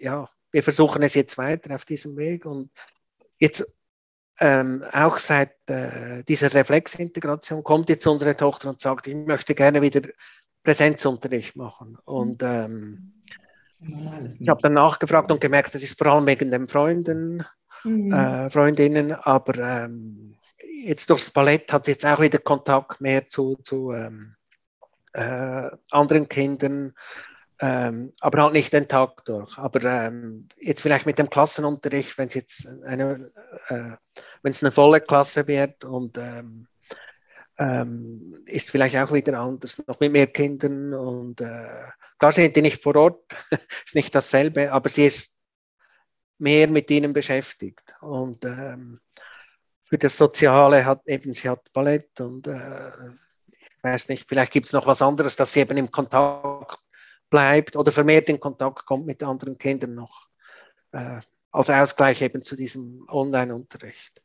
ja, 0.00 0.28
wir 0.52 0.62
versuchen 0.62 1.02
es 1.02 1.14
jetzt 1.14 1.38
weiter 1.38 1.74
auf 1.74 1.84
diesem 1.84 2.16
Weg 2.16 2.46
und 2.46 2.70
jetzt 3.38 3.66
ähm, 4.38 4.84
auch 4.92 5.18
seit 5.18 5.54
äh, 5.68 6.22
dieser 6.24 6.52
Reflexintegration 6.54 7.62
kommt 7.62 7.88
jetzt 7.90 8.06
unsere 8.06 8.36
Tochter 8.36 8.70
und 8.70 8.80
sagt, 8.80 9.06
ich 9.06 9.14
möchte 9.14 9.54
gerne 9.54 9.82
wieder 9.82 10.02
Präsenzunterricht 10.62 11.56
machen 11.56 11.98
und 12.04 12.42
ähm, 12.42 13.22
ich 14.40 14.48
habe 14.48 14.62
dann 14.62 14.74
nachgefragt 14.74 15.30
und 15.32 15.40
gemerkt, 15.40 15.74
das 15.74 15.82
ist 15.82 15.98
vor 15.98 16.08
allem 16.08 16.26
wegen 16.26 16.50
den 16.50 16.68
Freunden, 16.68 17.44
mhm. 17.84 18.12
äh, 18.12 18.50
Freundinnen, 18.50 19.12
aber 19.12 19.58
ähm, 19.58 20.34
jetzt 20.84 21.10
durchs 21.10 21.30
Ballett 21.30 21.72
hat 21.72 21.86
sie 21.86 21.92
jetzt 21.92 22.06
auch 22.06 22.20
wieder 22.20 22.38
Kontakt 22.38 23.00
mehr 23.00 23.28
zu, 23.28 23.56
zu 23.62 23.92
ähm, 23.92 24.34
äh, 25.12 25.70
anderen 25.90 26.28
Kindern, 26.28 26.94
ähm, 27.60 28.12
aber 28.20 28.42
halt 28.42 28.54
nicht 28.54 28.72
den 28.72 28.88
Tag 28.88 29.24
durch. 29.24 29.56
Aber 29.58 29.82
ähm, 29.84 30.48
jetzt 30.58 30.82
vielleicht 30.82 31.06
mit 31.06 31.18
dem 31.18 31.30
Klassenunterricht, 31.30 32.18
wenn 32.18 32.28
es 32.28 32.34
jetzt 32.34 32.68
eine, 32.84 33.30
äh, 33.68 33.96
wenn 34.42 34.52
es 34.52 34.62
eine 34.62 34.72
volle 34.72 35.00
Klasse 35.00 35.46
wird 35.46 35.84
und 35.84 36.18
ähm, 36.18 36.66
ähm, 37.58 38.42
ist 38.46 38.70
vielleicht 38.70 38.96
auch 38.96 39.12
wieder 39.12 39.38
anders, 39.38 39.82
noch 39.86 40.00
mit 40.00 40.12
mehr 40.12 40.26
Kindern 40.26 40.94
und 40.94 41.40
äh, 41.40 41.86
da 42.22 42.30
sind 42.30 42.54
die 42.54 42.62
nicht 42.62 42.82
vor 42.82 42.94
Ort, 42.96 43.34
ist 43.84 43.96
nicht 43.96 44.14
dasselbe, 44.14 44.70
aber 44.72 44.88
sie 44.88 45.06
ist 45.06 45.38
mehr 46.38 46.68
mit 46.68 46.88
ihnen 46.90 47.12
beschäftigt. 47.12 47.96
Und 48.00 48.44
ähm, 48.44 49.00
für 49.84 49.98
das 49.98 50.16
Soziale 50.16 50.86
hat 50.86 51.02
eben, 51.06 51.34
sie 51.34 51.48
hat 51.48 51.72
Ballett 51.72 52.20
und 52.20 52.46
äh, 52.46 52.90
ich 53.50 53.68
weiß 53.82 54.08
nicht, 54.08 54.28
vielleicht 54.28 54.52
gibt 54.52 54.66
es 54.66 54.72
noch 54.72 54.86
was 54.86 55.02
anderes, 55.02 55.34
dass 55.34 55.52
sie 55.52 55.60
eben 55.60 55.76
im 55.76 55.90
Kontakt 55.90 56.78
bleibt 57.28 57.74
oder 57.74 57.90
vermehrt 57.90 58.28
in 58.28 58.38
Kontakt 58.38 58.86
kommt 58.86 59.06
mit 59.06 59.22
anderen 59.24 59.58
Kindern 59.58 59.94
noch, 59.94 60.28
äh, 60.92 61.20
als 61.50 61.70
Ausgleich 61.70 62.22
eben 62.22 62.44
zu 62.44 62.54
diesem 62.54 63.04
Online-Unterricht. 63.08 64.22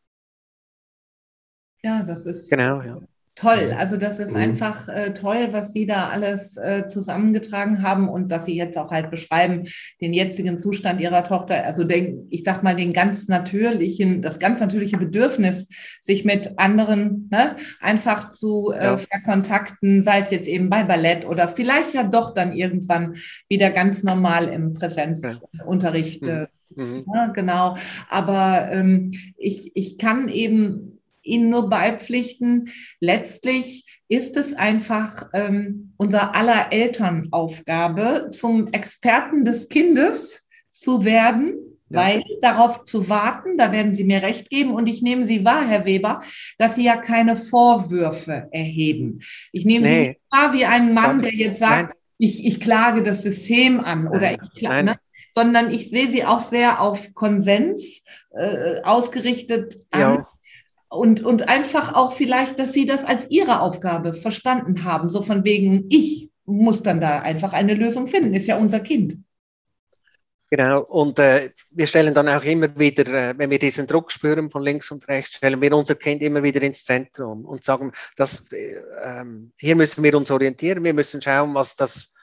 Ja, 1.81 2.03
das 2.03 2.27
ist 2.27 2.49
genau, 2.49 2.81
ja 2.81 2.99
toll. 3.37 3.73
Also 3.77 3.97
das 3.97 4.19
ist 4.19 4.31
mhm. 4.31 4.37
einfach 4.37 4.89
äh, 4.89 5.13
toll, 5.13 5.49
was 5.51 5.71
Sie 5.71 5.85
da 5.85 6.09
alles 6.09 6.57
äh, 6.57 6.85
zusammengetragen 6.87 7.83
haben 7.83 8.09
und 8.09 8.29
dass 8.29 8.45
Sie 8.45 8.55
jetzt 8.55 8.77
auch 8.77 8.91
halt 8.91 9.11
beschreiben, 9.11 9.65
den 10.01 10.13
jetzigen 10.13 10.57
Zustand 10.59 10.99
Ihrer 10.99 11.23
Tochter, 11.23 11.63
also 11.63 11.83
den, 11.83 12.27
ich 12.31 12.43
sag 12.43 12.63
mal, 12.63 12.75
den 12.75 12.93
ganz 12.93 13.27
natürlichen, 13.27 14.21
das 14.21 14.39
ganz 14.39 14.59
natürliche 14.59 14.97
Bedürfnis, 14.97 15.67
sich 16.01 16.25
mit 16.25 16.57
anderen 16.57 17.29
ne, 17.31 17.55
einfach 17.79 18.29
zu 18.29 18.73
äh, 18.75 18.83
ja. 18.83 18.97
verkontakten, 18.97 20.03
sei 20.03 20.19
es 20.19 20.31
jetzt 20.31 20.47
eben 20.47 20.69
bei 20.69 20.83
Ballett 20.83 21.25
oder 21.25 21.47
vielleicht 21.47 21.93
ja 21.93 22.03
doch 22.03 22.33
dann 22.33 22.53
irgendwann 22.53 23.15
wieder 23.47 23.69
ganz 23.69 24.03
normal 24.03 24.47
im 24.47 24.73
Präsenzunterricht. 24.73 26.25
Äh, 26.25 26.47
mhm. 26.75 27.05
Ja, 27.13 27.27
genau. 27.27 27.75
Aber 28.09 28.69
ähm, 28.71 29.11
ich, 29.37 29.71
ich 29.75 29.99
kann 29.99 30.27
eben 30.27 30.96
Ihnen 31.27 31.49
nur 31.49 31.69
beipflichten. 31.69 32.69
Letztlich 32.99 33.85
ist 34.07 34.37
es 34.37 34.53
einfach 34.53 35.27
ähm, 35.33 35.93
unser 35.97 36.33
aller 36.35 36.71
Elternaufgabe, 36.71 38.29
zum 38.31 38.67
Experten 38.69 39.43
des 39.43 39.69
Kindes 39.69 40.45
zu 40.71 41.03
werden, 41.03 41.55
ja. 41.89 41.99
weil 41.99 42.23
darauf 42.41 42.83
zu 42.83 43.09
warten, 43.09 43.57
da 43.57 43.71
werden 43.71 43.95
Sie 43.95 44.03
mir 44.03 44.21
recht 44.21 44.49
geben 44.49 44.71
und 44.71 44.87
ich 44.87 45.01
nehme 45.01 45.25
Sie 45.25 45.43
wahr, 45.43 45.67
Herr 45.67 45.85
Weber, 45.85 46.21
dass 46.57 46.75
Sie 46.75 46.83
ja 46.83 46.97
keine 46.97 47.35
Vorwürfe 47.35 48.47
erheben. 48.51 49.19
Ich 49.51 49.65
nehme 49.65 49.87
nee. 49.87 50.07
Sie 50.07 50.17
wahr 50.29 50.53
wie 50.53 50.65
ein 50.65 50.93
Mann, 50.93 51.21
der 51.21 51.33
jetzt 51.33 51.59
sagt, 51.59 51.95
ich, 52.19 52.45
ich, 52.45 52.59
klage 52.59 53.03
das 53.03 53.21
System 53.21 53.79
an 53.79 54.07
oder 54.07 54.33
ich 54.33 54.53
klage, 54.57 54.85
ne? 54.85 54.99
sondern 55.35 55.69
ich 55.69 55.91
sehe 55.91 56.09
Sie 56.09 56.25
auch 56.25 56.39
sehr 56.39 56.81
auf 56.81 57.13
Konsens 57.13 58.03
äh, 58.31 58.81
ausgerichtet 58.81 59.85
an. 59.91 60.25
Und, 60.97 61.21
und 61.21 61.47
einfach 61.47 61.93
auch 61.93 62.11
vielleicht, 62.11 62.59
dass 62.59 62.73
Sie 62.73 62.85
das 62.85 63.05
als 63.05 63.29
Ihre 63.29 63.61
Aufgabe 63.61 64.13
verstanden 64.13 64.83
haben, 64.83 65.09
so 65.09 65.21
von 65.21 65.43
wegen, 65.43 65.85
ich 65.89 66.29
muss 66.45 66.81
dann 66.81 66.99
da 66.99 67.19
einfach 67.19 67.53
eine 67.53 67.73
Lösung 67.73 68.07
finden, 68.07 68.33
ist 68.33 68.47
ja 68.47 68.57
unser 68.57 68.79
Kind. 68.79 69.17
Genau, 70.49 70.81
und 70.81 71.19
äh, 71.19 71.51
wir 71.71 71.87
stellen 71.87 72.13
dann 72.13 72.29
auch 72.29 72.43
immer 72.43 72.79
wieder, 72.79 73.05
äh, 73.07 73.37
wenn 73.37 73.49
wir 73.49 73.59
diesen 73.59 73.85
Druck 73.85 74.13
spüren 74.13 74.49
von 74.49 74.63
links 74.63 74.89
und 74.91 75.05
rechts, 75.09 75.35
stellen 75.35 75.61
wir 75.61 75.75
unser 75.75 75.95
Kind 75.95 76.21
immer 76.21 76.41
wieder 76.41 76.61
ins 76.61 76.85
Zentrum 76.85 77.43
und 77.43 77.65
sagen, 77.65 77.91
dass, 78.15 78.49
äh, 78.53 78.77
ähm, 79.03 79.51
hier 79.57 79.75
müssen 79.75 80.03
wir 80.03 80.15
uns 80.15 80.31
orientieren, 80.31 80.85
wir 80.85 80.93
müssen 80.93 81.21
schauen, 81.21 81.53
was 81.53 81.75
das 81.75 82.13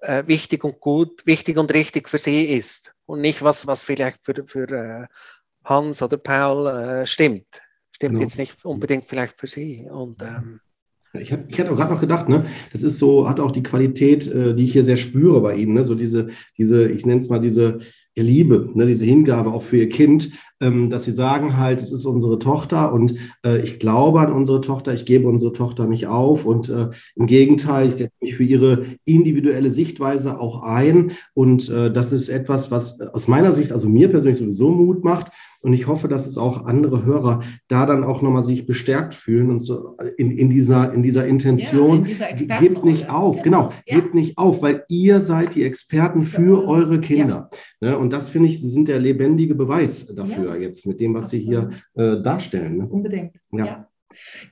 äh, 0.00 0.24
wichtig 0.26 0.64
und 0.64 0.80
gut, 0.80 1.24
wichtig 1.24 1.56
und 1.56 1.72
richtig 1.72 2.08
für 2.08 2.18
sie 2.18 2.46
ist. 2.46 2.94
Und 3.06 3.20
nicht 3.20 3.42
was, 3.42 3.68
was 3.68 3.84
vielleicht 3.84 4.24
für, 4.24 4.44
für 4.44 4.68
äh, 4.68 5.06
Hans 5.64 6.02
oder 6.02 6.16
Paul 6.16 6.66
äh, 6.66 7.06
stimmt. 7.06 7.46
Stimmt 7.96 8.16
genau. 8.16 8.24
jetzt 8.24 8.38
nicht 8.38 8.62
unbedingt 8.62 9.06
vielleicht 9.06 9.40
für 9.40 9.46
sie. 9.46 9.88
Und 9.90 10.20
ähm, 10.20 10.60
ich, 11.14 11.32
hab, 11.32 11.50
ich 11.50 11.56
hätte 11.56 11.72
auch 11.72 11.76
gerade 11.76 11.94
noch 11.94 12.00
gedacht, 12.00 12.28
ne, 12.28 12.44
das 12.70 12.82
ist 12.82 12.98
so, 12.98 13.26
hat 13.26 13.40
auch 13.40 13.52
die 13.52 13.62
Qualität, 13.62 14.26
äh, 14.26 14.54
die 14.54 14.64
ich 14.64 14.72
hier 14.72 14.84
sehr 14.84 14.98
spüre 14.98 15.40
bei 15.40 15.56
Ihnen, 15.56 15.72
ne, 15.72 15.82
so 15.82 15.94
diese, 15.94 16.28
diese, 16.58 16.90
ich 16.90 17.06
nenne 17.06 17.22
es 17.22 17.30
mal 17.30 17.38
diese 17.38 17.78
Liebe, 18.22 18.70
ne, 18.74 18.86
diese 18.86 19.04
Hingabe 19.04 19.52
auch 19.52 19.62
für 19.62 19.76
Ihr 19.76 19.88
Kind, 19.88 20.30
ähm, 20.60 20.88
dass 20.88 21.04
Sie 21.04 21.12
sagen 21.12 21.56
halt, 21.56 21.82
es 21.82 21.92
ist 21.92 22.06
unsere 22.06 22.38
Tochter 22.38 22.92
und 22.92 23.14
äh, 23.44 23.58
ich 23.58 23.78
glaube 23.78 24.20
an 24.20 24.32
unsere 24.32 24.60
Tochter, 24.60 24.94
ich 24.94 25.04
gebe 25.04 25.28
unsere 25.28 25.52
Tochter 25.52 25.86
nicht 25.86 26.06
auf 26.06 26.46
und 26.46 26.68
äh, 26.68 26.88
im 27.14 27.26
Gegenteil, 27.26 27.88
ich 27.88 27.94
setze 27.94 28.14
mich 28.20 28.36
für 28.36 28.44
ihre 28.44 28.86
individuelle 29.04 29.70
Sichtweise 29.70 30.40
auch 30.40 30.62
ein 30.62 31.12
und 31.34 31.68
äh, 31.68 31.92
das 31.92 32.12
ist 32.12 32.28
etwas, 32.28 32.70
was 32.70 33.00
aus 33.00 33.28
meiner 33.28 33.52
Sicht, 33.52 33.72
also 33.72 33.88
mir 33.88 34.08
persönlich 34.08 34.38
sowieso 34.38 34.70
Mut 34.70 35.04
macht, 35.04 35.30
und 35.66 35.72
ich 35.72 35.88
hoffe, 35.88 36.06
dass 36.06 36.28
es 36.28 36.38
auch 36.38 36.66
andere 36.66 37.04
Hörer 37.04 37.40
da 37.66 37.86
dann 37.86 38.04
auch 38.04 38.22
nochmal 38.22 38.44
sich 38.44 38.66
bestärkt 38.66 39.16
fühlen 39.16 39.50
und 39.50 39.58
so 39.58 39.96
in, 40.16 40.30
in, 40.30 40.48
dieser, 40.48 40.92
in 40.92 41.02
dieser 41.02 41.26
Intention. 41.26 42.04
Ja, 42.06 42.26
in 42.28 42.36
dieser 42.36 42.58
gebt 42.60 42.84
nicht 42.84 43.10
auf, 43.10 43.42
genau, 43.42 43.72
ja. 43.84 43.96
gebt 43.96 44.14
nicht 44.14 44.38
auf, 44.38 44.62
weil 44.62 44.84
ihr 44.88 45.20
seid 45.20 45.56
die 45.56 45.64
Experten 45.64 46.22
für 46.22 46.68
eure 46.68 47.00
Kinder. 47.00 47.50
Ja. 47.80 47.90
Ne? 47.90 47.98
Und 48.06 48.12
das 48.12 48.28
finde 48.28 48.48
ich, 48.48 48.60
sie 48.60 48.68
sind 48.68 48.86
der 48.86 49.00
lebendige 49.00 49.56
Beweis 49.56 50.06
dafür 50.06 50.54
jetzt 50.60 50.86
mit 50.86 51.00
dem, 51.00 51.12
was 51.14 51.24
Absolut. 51.24 51.42
sie 51.42 51.48
hier 51.48 51.70
äh, 51.94 52.22
darstellen. 52.22 52.76
Ne? 52.76 52.86
Unbedingt. 52.86 53.34
ja. 53.50 53.88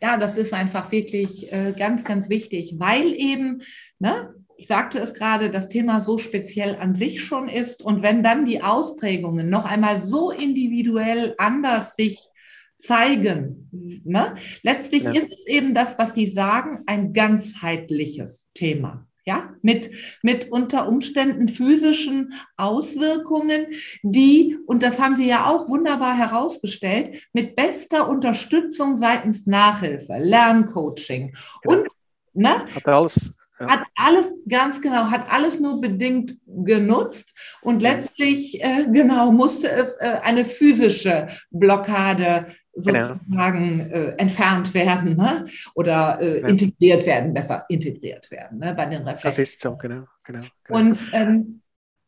Ja, 0.02 0.16
das 0.16 0.36
ist 0.36 0.52
einfach 0.52 0.90
wirklich 0.90 1.52
äh, 1.52 1.72
ganz, 1.78 2.04
ganz 2.04 2.28
wichtig, 2.28 2.74
weil 2.78 3.14
eben, 3.14 3.62
ne, 4.00 4.34
ich 4.56 4.66
sagte 4.66 4.98
es 4.98 5.14
gerade, 5.14 5.52
das 5.52 5.68
Thema 5.68 6.00
so 6.00 6.18
speziell 6.18 6.74
an 6.74 6.96
sich 6.96 7.22
schon 7.22 7.48
ist. 7.48 7.80
Und 7.80 8.02
wenn 8.02 8.24
dann 8.24 8.44
die 8.44 8.60
Ausprägungen 8.60 9.48
noch 9.48 9.64
einmal 9.64 10.00
so 10.00 10.32
individuell 10.32 11.36
anders 11.38 11.94
sich 11.94 12.18
zeigen, 12.76 13.70
ne? 14.04 14.34
letztlich 14.62 15.04
ja. 15.04 15.12
ist 15.12 15.32
es 15.32 15.46
eben 15.46 15.76
das, 15.76 15.96
was 15.96 16.12
Sie 16.14 16.26
sagen, 16.26 16.80
ein 16.86 17.12
ganzheitliches 17.12 18.50
Thema. 18.52 19.06
Ja, 19.26 19.54
mit, 19.62 19.90
mit 20.22 20.52
unter 20.52 20.86
Umständen 20.86 21.48
physischen 21.48 22.34
Auswirkungen, 22.58 23.66
die, 24.02 24.58
und 24.66 24.82
das 24.82 25.00
haben 25.00 25.14
Sie 25.16 25.26
ja 25.26 25.46
auch 25.46 25.66
wunderbar 25.66 26.14
herausgestellt, 26.14 27.22
mit 27.32 27.56
bester 27.56 28.08
Unterstützung 28.08 28.98
seitens 28.98 29.46
Nachhilfe, 29.46 30.16
Lerncoaching 30.18 31.34
genau. 31.62 31.78
und 31.78 31.88
ne? 32.34 32.66
Hat 32.74 32.86
alles 32.86 33.34
ja. 33.60 33.68
Hat 33.68 33.86
alles, 33.94 34.34
ganz 34.48 34.82
genau, 34.82 35.10
hat 35.10 35.30
alles 35.30 35.60
nur 35.60 35.80
bedingt 35.80 36.36
genutzt 36.46 37.34
und 37.62 37.82
letztlich, 37.82 38.60
äh, 38.60 38.86
genau, 38.90 39.30
musste 39.30 39.70
es 39.70 39.96
äh, 39.96 40.18
eine 40.22 40.44
physische 40.44 41.28
Blockade. 41.50 42.46
Sozusagen 42.76 43.78
genau. 43.78 43.94
äh, 43.94 44.14
entfernt 44.16 44.74
werden 44.74 45.16
ne? 45.16 45.46
oder 45.74 46.20
äh, 46.20 46.40
ja. 46.40 46.48
integriert 46.48 47.06
werden, 47.06 47.34
besser 47.34 47.64
integriert 47.68 48.30
werden 48.30 48.58
ne? 48.58 48.74
bei 48.74 48.86
den 48.86 49.02
Reflexen. 49.02 49.24
Das 49.24 49.38
ist 49.38 49.60
so, 49.60 49.76
genau. 49.76 50.04
genau, 50.24 50.42
genau. 50.64 50.78
Und 50.78 50.98
ähm, 51.12 51.60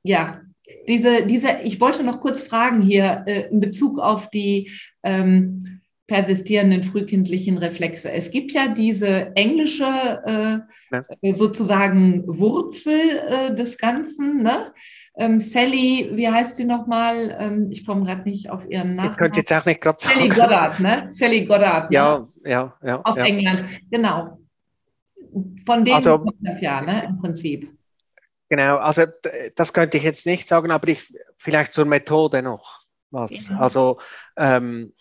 ja, 0.03 0.41
diese, 0.89 1.25
diese, 1.27 1.59
ich 1.63 1.81
wollte 1.81 2.03
noch 2.03 2.21
kurz 2.21 2.43
fragen 2.43 2.83
hier 2.83 3.25
äh, 3.27 3.49
in 3.51 3.61
Bezug 3.61 3.99
auf 3.99 4.31
die 4.31 4.71
ähm, 5.03 5.81
persistierenden 6.07 6.85
frühkindlichen 6.85 7.59
Reflexe. 7.59 8.11
Es 8.13 8.31
gibt 8.31 8.53
ja 8.53 8.69
diese 8.69 9.35
englische 9.35 9.85
äh, 10.25 10.95
ja. 11.23 11.33
Sozusagen 11.33 12.25
Wurzel 12.27 13.21
äh, 13.29 13.55
des 13.55 13.77
Ganzen. 13.77 14.43
Ne? 14.43 14.73
Ähm, 15.19 15.41
Sally, 15.41 16.11
wie 16.13 16.29
heißt 16.29 16.57
sie 16.57 16.67
nochmal? 16.67 17.35
Ähm, 17.39 17.71
ich 17.71 17.87
komme 17.87 18.05
gerade 18.05 18.23
nicht 18.23 18.51
auf 18.51 18.69
ihren 18.69 18.97
Namen. 18.97 19.13
Ich 19.13 19.17
könnte 19.17 19.41
jetzt 19.41 19.53
auch 19.53 19.65
nicht 19.65 19.81
gerade 19.81 19.99
sagen. 19.99 20.15
Sally 20.15 20.29
Goddard, 20.29 20.81
ne? 20.81 21.07
Sally 21.09 21.47
Goddard. 21.47 21.93
Ja, 21.93 22.19
ne? 22.19 22.51
ja, 22.51 22.75
ja. 22.85 23.01
Aus 23.03 23.17
ja. 23.17 23.25
England, 23.25 23.65
genau. 23.91 24.39
Von 25.65 25.85
denen 25.85 25.97
also, 25.97 26.19
kommt 26.19 26.37
das 26.41 26.61
ja, 26.61 26.83
ne? 26.83 27.07
Im 27.09 27.19
Prinzip. 27.19 27.73
Genau, 28.49 28.77
also 28.77 29.05
das 29.57 29.73
könnte 29.73 29.97
ich 29.97 30.05
jetzt 30.05 30.27
nicht 30.27 30.47
sagen, 30.49 30.71
aber 30.71 30.89
ich 30.89 31.13
vielleicht 31.39 31.73
zur 31.73 31.85
Methode 31.85 32.43
noch 32.43 32.83
was. 33.11 33.49
Ja. 33.49 33.59
Also 33.59 33.99
ähm, 34.37 34.93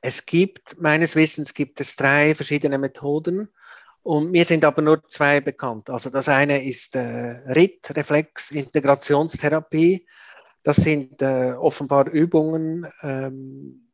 es 0.00 0.26
gibt, 0.26 0.80
meines 0.80 1.14
Wissens 1.14 1.54
gibt 1.54 1.80
es 1.80 1.96
drei 1.96 2.34
verschiedene 2.34 2.78
Methoden 2.78 3.48
und 4.06 4.30
mir 4.30 4.44
sind 4.44 4.64
aber 4.64 4.82
nur 4.82 5.02
zwei 5.08 5.40
bekannt. 5.40 5.90
Also 5.90 6.10
das 6.10 6.28
eine 6.28 6.64
ist 6.64 6.94
äh, 6.94 7.40
RIT, 7.52 7.90
Reflex-Integrationstherapie. 7.96 10.06
Das 10.62 10.76
sind 10.76 11.20
äh, 11.22 11.54
offenbar 11.58 12.06
Übungen, 12.06 12.86
ähm, 13.02 13.88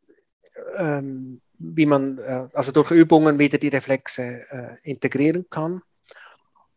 ähm, 0.77 1.41
wie 1.59 1.87
man 1.87 2.19
äh, 2.19 2.47
also 2.53 2.73
durch 2.73 2.91
Übungen 2.91 3.39
wieder 3.39 3.57
die 3.57 3.69
Reflexe 3.69 4.43
äh, 4.51 4.77
integrieren 4.83 5.47
kann. 5.49 5.81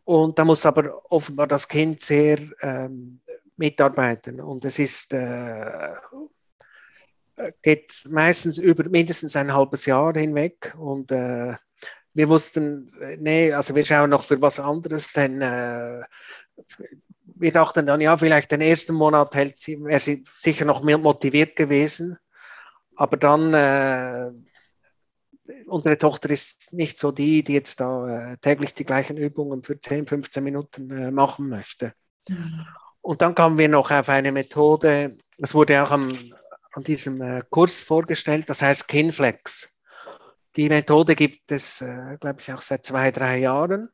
Und 0.06 0.40
da 0.40 0.46
muss 0.46 0.66
aber 0.66 1.02
offenbar 1.12 1.48
das 1.48 1.68
Kind 1.68 2.04
sehr 2.04 2.38
ähm, 2.62 3.20
mitarbeiten. 3.58 4.40
Und 4.40 4.64
es 4.64 4.80
ist 4.80 5.12
äh, 5.12 5.92
geht 7.62 7.92
meistens 8.08 8.58
über 8.58 8.88
mindestens 8.88 9.36
ein 9.36 9.54
halbes 9.54 9.86
Jahr 9.86 10.14
hinweg 10.14 10.74
und 10.78 11.12
äh, 11.12 11.56
wir 12.16 12.30
wussten, 12.30 12.92
nee, 13.20 13.54
also 13.54 13.76
wir 13.76 13.86
schauen 13.86 14.10
noch 14.10 14.24
für 14.24 14.42
was 14.42 14.60
anderes, 14.60 15.14
denn 15.14 15.42
äh, 15.42 16.02
wir 17.26 17.52
dachten 17.52 17.86
dann, 17.86 18.00
ja, 18.00 18.16
vielleicht 18.16 18.52
den 18.52 18.62
ersten 18.62 18.94
Monat 18.94 19.36
hält 19.36 19.60
sie, 19.60 19.84
wäre 19.84 20.00
sie 20.00 20.24
sicher 20.34 20.64
noch 20.64 20.82
mehr 20.82 20.98
motiviert 20.98 21.58
gewesen, 21.58 22.18
aber 22.96 23.18
dann, 23.18 23.54
äh, 23.54 24.32
unsere 25.68 25.98
Tochter 25.98 26.30
ist 26.30 26.72
nicht 26.72 26.98
so 26.98 27.12
die, 27.12 27.44
die 27.44 27.54
jetzt 27.54 27.82
da 27.82 28.32
äh, 28.32 28.38
täglich 28.38 28.74
die 28.74 28.86
gleichen 28.86 29.18
Übungen 29.18 29.62
für 29.62 29.80
10, 29.80 30.08
15 30.08 30.44
Minuten 30.44 30.90
äh, 30.92 31.12
machen 31.12 31.50
möchte. 31.50 31.94
Mhm. 32.30 32.66
Und 33.02 33.22
dann 33.22 33.36
kamen 33.36 33.58
wir 33.58 33.70
noch 33.70 33.92
auf 33.92 34.08
eine 34.08 34.32
Methode, 34.32 35.18
es 35.38 35.54
wurde 35.54 35.84
auch 35.84 35.92
am, 35.92 36.34
an 36.72 36.84
diesem 36.84 37.22
äh, 37.22 37.44
Kurs 37.50 37.82
vorgestellt, 37.82 38.50
das 38.50 38.62
heißt 38.62 38.88
Kinflex. 38.88 39.75
Die 40.56 40.70
Methode 40.70 41.16
gibt 41.16 41.52
es, 41.52 41.82
äh, 41.82 42.18
glaube 42.20 42.40
ich, 42.40 42.52
auch 42.54 42.62
seit 42.62 42.86
zwei, 42.86 43.12
drei 43.12 43.40
Jahren. 43.40 43.90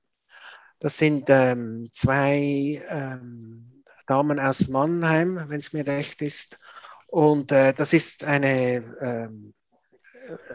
Das 0.79 0.97
sind 0.97 1.29
ähm, 1.29 1.89
zwei 1.93 2.83
ähm, 2.89 3.83
Damen 4.07 4.39
aus 4.39 4.67
Mannheim, 4.67 5.45
wenn 5.47 5.59
es 5.59 5.73
mir 5.73 5.85
recht 5.85 6.21
ist. 6.21 6.59
Und 7.07 7.51
äh, 7.51 7.73
das 7.73 7.93
ist 7.93 8.23
eine 8.23 8.83
ähm, 9.01 9.53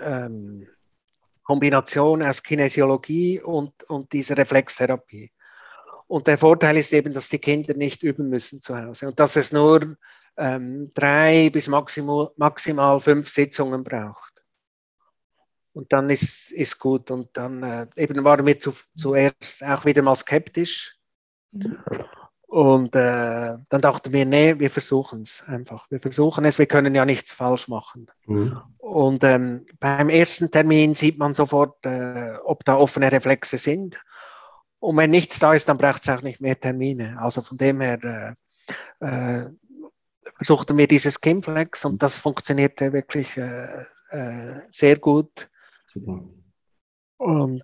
ähm 0.00 0.68
Kombination 1.46 2.24
aus 2.24 2.42
Kinesiologie 2.42 3.40
und, 3.40 3.84
und 3.84 4.12
dieser 4.12 4.36
Reflextherapie. 4.36 5.30
Und 6.08 6.26
der 6.26 6.38
Vorteil 6.38 6.76
ist 6.76 6.92
eben, 6.92 7.12
dass 7.12 7.28
die 7.28 7.38
Kinder 7.38 7.74
nicht 7.74 8.02
üben 8.02 8.28
müssen 8.28 8.60
zu 8.60 8.76
Hause 8.76 9.06
und 9.06 9.20
dass 9.20 9.36
es 9.36 9.52
nur 9.52 9.96
ähm, 10.36 10.90
drei 10.92 11.50
bis 11.50 11.68
maximal, 11.68 12.32
maximal 12.36 13.00
fünf 13.00 13.28
Sitzungen 13.28 13.84
braucht. 13.84 14.35
Und 15.76 15.92
dann 15.92 16.08
ist, 16.08 16.52
ist 16.52 16.78
gut. 16.78 17.10
Und 17.10 17.36
dann 17.36 17.62
äh, 17.62 17.86
eben 17.96 18.24
waren 18.24 18.46
wir 18.46 18.58
zu, 18.58 18.72
zuerst 18.96 19.62
auch 19.62 19.84
wieder 19.84 20.00
mal 20.00 20.16
skeptisch. 20.16 20.96
Mhm. 21.52 21.76
Und 22.46 22.96
äh, 22.96 23.58
dann 23.68 23.80
dachten 23.82 24.10
wir, 24.10 24.24
nee, 24.24 24.58
wir 24.58 24.70
versuchen 24.70 25.20
es 25.20 25.44
einfach. 25.46 25.90
Wir 25.90 26.00
versuchen 26.00 26.46
es, 26.46 26.58
wir 26.58 26.64
können 26.64 26.94
ja 26.94 27.04
nichts 27.04 27.30
falsch 27.32 27.68
machen. 27.68 28.06
Mhm. 28.24 28.58
Und 28.78 29.22
ähm, 29.22 29.66
beim 29.78 30.08
ersten 30.08 30.50
Termin 30.50 30.94
sieht 30.94 31.18
man 31.18 31.34
sofort, 31.34 31.84
äh, 31.84 32.36
ob 32.42 32.64
da 32.64 32.76
offene 32.76 33.12
Reflexe 33.12 33.58
sind. 33.58 34.00
Und 34.78 34.96
wenn 34.96 35.10
nichts 35.10 35.40
da 35.40 35.52
ist, 35.52 35.68
dann 35.68 35.76
braucht 35.76 36.00
es 36.00 36.08
auch 36.08 36.22
nicht 36.22 36.40
mehr 36.40 36.58
Termine. 36.58 37.18
Also 37.20 37.42
von 37.42 37.58
dem 37.58 37.82
her 37.82 38.36
äh, 39.00 39.06
äh 39.06 39.50
versuchten 40.36 40.76
wir 40.78 40.88
dieses 40.88 41.20
Kimflex 41.20 41.84
und 41.84 42.02
das 42.02 42.18
funktionierte 42.18 42.92
wirklich 42.92 43.36
äh, 43.36 43.84
äh, 44.10 44.60
sehr 44.70 44.96
gut. 44.96 45.50
Super. 45.96 46.24
Und 47.16 47.62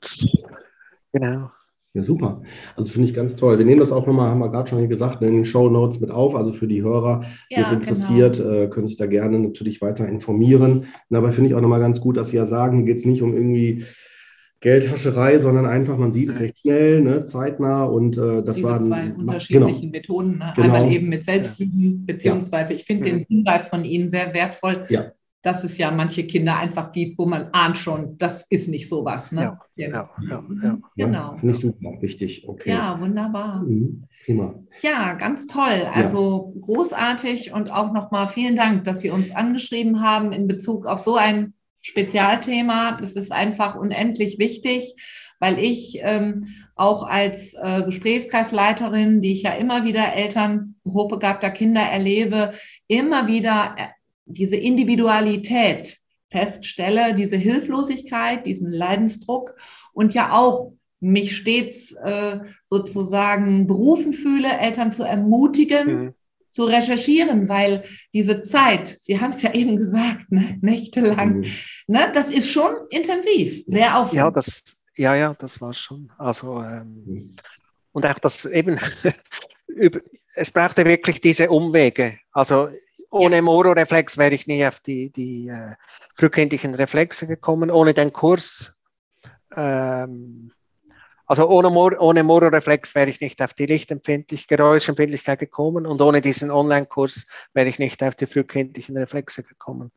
genau. 1.12 1.50
Ja, 1.92 2.02
super. 2.02 2.42
Also 2.74 2.90
finde 2.90 3.08
ich 3.08 3.14
ganz 3.14 3.36
toll. 3.36 3.58
Wir 3.58 3.66
nehmen 3.66 3.80
das 3.80 3.92
auch 3.92 4.06
nochmal, 4.06 4.30
haben 4.30 4.38
wir 4.38 4.48
gerade 4.48 4.70
schon 4.70 4.88
gesagt, 4.88 5.22
in 5.22 5.34
den 5.34 5.44
Show 5.44 5.68
Notes 5.68 6.00
mit 6.00 6.10
auf. 6.10 6.34
Also 6.34 6.54
für 6.54 6.66
die 6.66 6.82
Hörer, 6.82 7.26
die 7.50 7.56
ja, 7.56 7.60
es 7.60 7.70
interessiert, 7.70 8.38
genau. 8.38 8.50
äh, 8.50 8.68
können 8.68 8.86
sich 8.86 8.96
da 8.96 9.04
gerne 9.04 9.38
natürlich 9.38 9.82
weiter 9.82 10.08
informieren. 10.08 10.78
Und 10.78 10.86
dabei 11.10 11.30
finde 11.32 11.50
ich 11.50 11.54
auch 11.54 11.60
nochmal 11.60 11.80
ganz 11.80 12.00
gut, 12.00 12.16
dass 12.16 12.30
Sie 12.30 12.38
ja 12.38 12.46
sagen, 12.46 12.78
hier 12.78 12.86
geht 12.86 12.96
es 12.96 13.04
nicht 13.04 13.20
um 13.20 13.34
irgendwie 13.34 13.84
Geldhascherei, 14.60 15.38
sondern 15.40 15.66
einfach, 15.66 15.98
man 15.98 16.12
sieht 16.12 16.30
es 16.30 16.40
recht 16.40 16.60
schnell, 16.60 17.02
ne, 17.02 17.26
zeitnah 17.26 17.84
und 17.84 18.16
äh, 18.16 18.42
das 18.42 18.56
Diese 18.56 18.68
waren 18.68 18.84
zwei 18.84 19.12
unterschiedlichen 19.12 19.92
genau. 19.92 19.92
Methoden. 19.92 20.38
Ne? 20.38 20.52
Genau. 20.56 20.74
Einmal 20.74 20.90
eben 20.90 21.10
mit 21.10 21.24
Selbstlügen, 21.24 22.06
beziehungsweise 22.06 22.72
ich 22.72 22.84
finde 22.84 23.08
ja. 23.08 23.16
den 23.16 23.26
Hinweis 23.26 23.68
von 23.68 23.84
Ihnen 23.84 24.08
sehr 24.08 24.32
wertvoll. 24.32 24.86
Ja 24.88 25.12
dass 25.42 25.64
es 25.64 25.76
ja 25.76 25.90
manche 25.90 26.24
Kinder 26.24 26.56
einfach 26.56 26.92
gibt, 26.92 27.18
wo 27.18 27.26
man 27.26 27.48
ahnt 27.52 27.76
schon, 27.76 28.16
das 28.16 28.44
ist 28.48 28.68
nicht 28.68 28.88
sowas. 28.88 29.32
Ne? 29.32 29.58
Ja, 29.74 29.88
ja, 29.88 30.10
ja, 30.28 30.44
ja. 30.62 30.78
Genau. 30.96 31.36
Finde 31.36 31.54
ich 31.54 31.60
super, 31.60 32.00
wichtig. 32.00 32.48
Okay. 32.48 32.70
Ja, 32.70 33.00
wunderbar. 33.00 33.62
Mhm. 33.64 34.04
Prima. 34.24 34.54
Ja, 34.82 35.14
ganz 35.14 35.48
toll. 35.48 35.88
Also 35.92 36.52
ja. 36.54 36.60
großartig 36.62 37.52
und 37.52 37.72
auch 37.72 37.92
nochmal 37.92 38.28
vielen 38.28 38.54
Dank, 38.54 38.84
dass 38.84 39.00
Sie 39.00 39.10
uns 39.10 39.34
angeschrieben 39.34 40.00
haben 40.00 40.32
in 40.32 40.46
Bezug 40.46 40.86
auf 40.86 41.00
so 41.00 41.16
ein 41.16 41.54
Spezialthema. 41.80 43.00
Es 43.02 43.16
ist 43.16 43.32
einfach 43.32 43.74
unendlich 43.74 44.38
wichtig, 44.38 44.94
weil 45.40 45.58
ich 45.58 45.98
ähm, 46.02 46.46
auch 46.76 47.04
als 47.04 47.54
äh, 47.54 47.82
Gesprächskreisleiterin, 47.82 49.20
die 49.20 49.32
ich 49.32 49.42
ja 49.42 49.54
immer 49.54 49.84
wieder 49.84 50.12
Eltern 50.12 50.76
hochbegabter 50.86 51.50
Kinder 51.50 51.82
erlebe, 51.82 52.52
immer 52.86 53.26
wieder 53.26 53.74
diese 54.24 54.56
Individualität 54.56 55.98
feststelle, 56.30 57.14
diese 57.14 57.36
Hilflosigkeit, 57.36 58.46
diesen 58.46 58.70
Leidensdruck 58.70 59.54
und 59.92 60.14
ja 60.14 60.32
auch 60.32 60.72
mich 61.00 61.36
stets 61.36 61.92
äh, 61.92 62.40
sozusagen 62.62 63.66
berufen 63.66 64.12
fühle, 64.12 64.48
Eltern 64.58 64.92
zu 64.92 65.02
ermutigen, 65.02 65.94
mhm. 65.94 66.14
zu 66.50 66.64
recherchieren, 66.64 67.48
weil 67.48 67.84
diese 68.14 68.44
Zeit, 68.44 68.96
Sie 68.98 69.20
haben 69.20 69.30
es 69.30 69.42
ja 69.42 69.52
eben 69.54 69.76
gesagt, 69.76 70.30
ne, 70.30 70.58
nächtelang, 70.62 71.38
mhm. 71.38 71.46
ne, 71.88 72.10
das 72.14 72.30
ist 72.30 72.50
schon 72.50 72.72
intensiv, 72.90 73.64
sehr 73.66 73.98
aufwendig. 73.98 74.18
Ja, 74.18 74.30
das, 74.30 74.64
ja, 74.96 75.14
ja, 75.14 75.34
das 75.38 75.60
war 75.60 75.72
schon. 75.72 76.10
Also 76.18 76.62
ähm, 76.62 77.36
und 77.92 78.06
auch 78.06 78.18
das 78.18 78.44
eben, 78.46 78.78
es 80.34 80.50
brauchte 80.50 80.84
wirklich 80.84 81.20
diese 81.20 81.50
Umwege. 81.50 82.18
Also 82.32 82.70
ohne 83.12 83.36
ja. 83.36 83.42
Moro-Reflex 83.42 84.16
wäre 84.16 84.34
ich 84.34 84.46
nie 84.46 84.66
auf 84.66 84.80
die, 84.80 85.10
die 85.10 85.48
äh, 85.48 85.74
frühkindlichen 86.14 86.74
Reflexe 86.74 87.26
gekommen, 87.26 87.70
ohne 87.70 87.92
den 87.94 88.12
Kurs. 88.12 88.74
Ähm, 89.54 90.52
also 91.26 91.48
ohne, 91.48 91.70
Mor 91.70 92.00
ohne 92.00 92.22
Moro-Reflex 92.22 92.94
wäre 92.94 93.10
ich 93.10 93.20
nicht 93.20 93.42
auf 93.42 93.54
die 93.54 93.66
Lichtempfindlich 93.66 94.48
Geräuschempfindlichkeit 94.48 95.38
gekommen 95.38 95.86
und 95.86 96.00
ohne 96.00 96.20
diesen 96.20 96.50
Online-Kurs 96.50 97.26
wäre 97.52 97.68
ich 97.68 97.78
nicht 97.78 98.02
auf 98.02 98.14
die 98.14 98.26
frühkindlichen 98.26 98.96
Reflexe 98.96 99.42
gekommen. 99.42 99.92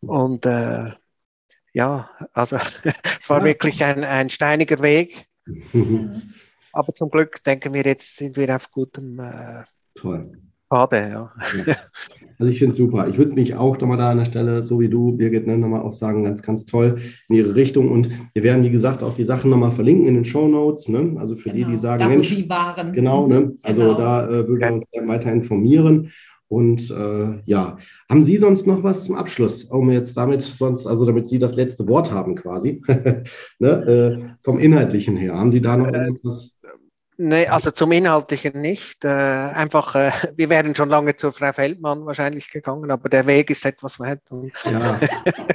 Und 0.00 0.46
äh, 0.46 0.92
ja, 1.72 2.10
also 2.32 2.56
es 3.20 3.30
war 3.30 3.38
ja. 3.38 3.44
wirklich 3.44 3.84
ein, 3.84 4.02
ein 4.02 4.30
steiniger 4.30 4.80
Weg. 4.82 5.26
Aber 6.72 6.92
zum 6.92 7.10
Glück 7.10 7.42
denken 7.44 7.72
wir, 7.72 7.82
jetzt 7.82 8.16
sind 8.16 8.36
wir 8.36 8.54
auf 8.54 8.70
gutem 8.70 9.18
äh, 9.20 9.64
Toll. 9.94 10.28
Schade, 10.70 11.08
ja. 11.10 11.32
Also 12.40 12.52
ich 12.52 12.58
finde 12.58 12.72
es 12.72 12.78
super. 12.78 13.06
Ich 13.08 13.18
würde 13.18 13.34
mich 13.34 13.54
auch 13.54 13.78
nochmal 13.78 13.98
da 13.98 14.12
an 14.12 14.16
der 14.16 14.24
Stelle, 14.24 14.62
so 14.62 14.80
wie 14.80 14.88
du, 14.88 15.12
Birgit, 15.12 15.46
ne, 15.46 15.58
nochmal 15.58 15.82
auch 15.82 15.92
sagen, 15.92 16.24
ganz, 16.24 16.40
ganz 16.42 16.64
toll 16.64 16.98
in 17.28 17.36
ihre 17.36 17.54
Richtung. 17.54 17.90
Und 17.90 18.08
wir 18.32 18.42
werden, 18.42 18.64
wie 18.64 18.70
gesagt, 18.70 19.02
auch 19.02 19.14
die 19.14 19.24
Sachen 19.24 19.50
nochmal 19.50 19.72
verlinken 19.72 20.06
in 20.06 20.14
den 20.14 20.24
Show 20.24 20.48
Notes. 20.48 20.88
Ne? 20.88 21.16
Also 21.18 21.36
für 21.36 21.50
genau. 21.50 21.54
die, 21.54 21.64
die 21.64 21.70
genau. 21.72 21.82
sagen, 21.82 22.00
da, 22.00 22.08
Mensch, 22.08 22.34
die 22.34 22.48
waren. 22.48 22.92
Genau, 22.94 23.26
ne? 23.26 23.52
also 23.62 23.82
genau. 23.82 23.98
da 23.98 24.26
äh, 24.26 24.48
würden 24.48 24.60
wir 24.60 24.72
uns 24.72 25.08
weiter 25.08 25.32
informieren. 25.32 26.12
Und 26.48 26.90
äh, 26.90 27.42
ja, 27.44 27.76
haben 28.08 28.22
Sie 28.24 28.38
sonst 28.38 28.66
noch 28.66 28.82
was 28.82 29.04
zum 29.04 29.16
Abschluss, 29.16 29.64
um 29.64 29.90
jetzt 29.90 30.16
damit 30.16 30.42
sonst, 30.42 30.86
also 30.86 31.04
damit 31.04 31.28
Sie 31.28 31.38
das 31.38 31.54
letzte 31.54 31.86
Wort 31.86 32.10
haben 32.10 32.34
quasi, 32.34 32.82
ne? 33.58 33.68
äh, 33.68 34.18
vom 34.42 34.58
Inhaltlichen 34.58 35.16
her. 35.16 35.38
Haben 35.38 35.52
Sie 35.52 35.60
da 35.60 35.76
noch 35.76 35.88
äh, 35.88 36.06
irgendwas? 36.06 36.56
Nee, 37.22 37.48
also 37.48 37.70
zum 37.70 37.92
Inhaltlichen 37.92 38.58
nicht. 38.62 39.04
Äh, 39.04 39.08
einfach, 39.08 39.94
äh, 39.94 40.10
wir 40.36 40.48
wären 40.48 40.74
schon 40.74 40.88
lange 40.88 41.14
zur 41.16 41.34
Frau 41.34 41.52
Feldmann 41.52 42.06
wahrscheinlich 42.06 42.50
gegangen, 42.50 42.90
aber 42.90 43.10
der 43.10 43.26
Weg 43.26 43.50
ist 43.50 43.66
etwas 43.66 44.00
weit. 44.00 44.20
Ja, 44.64 44.98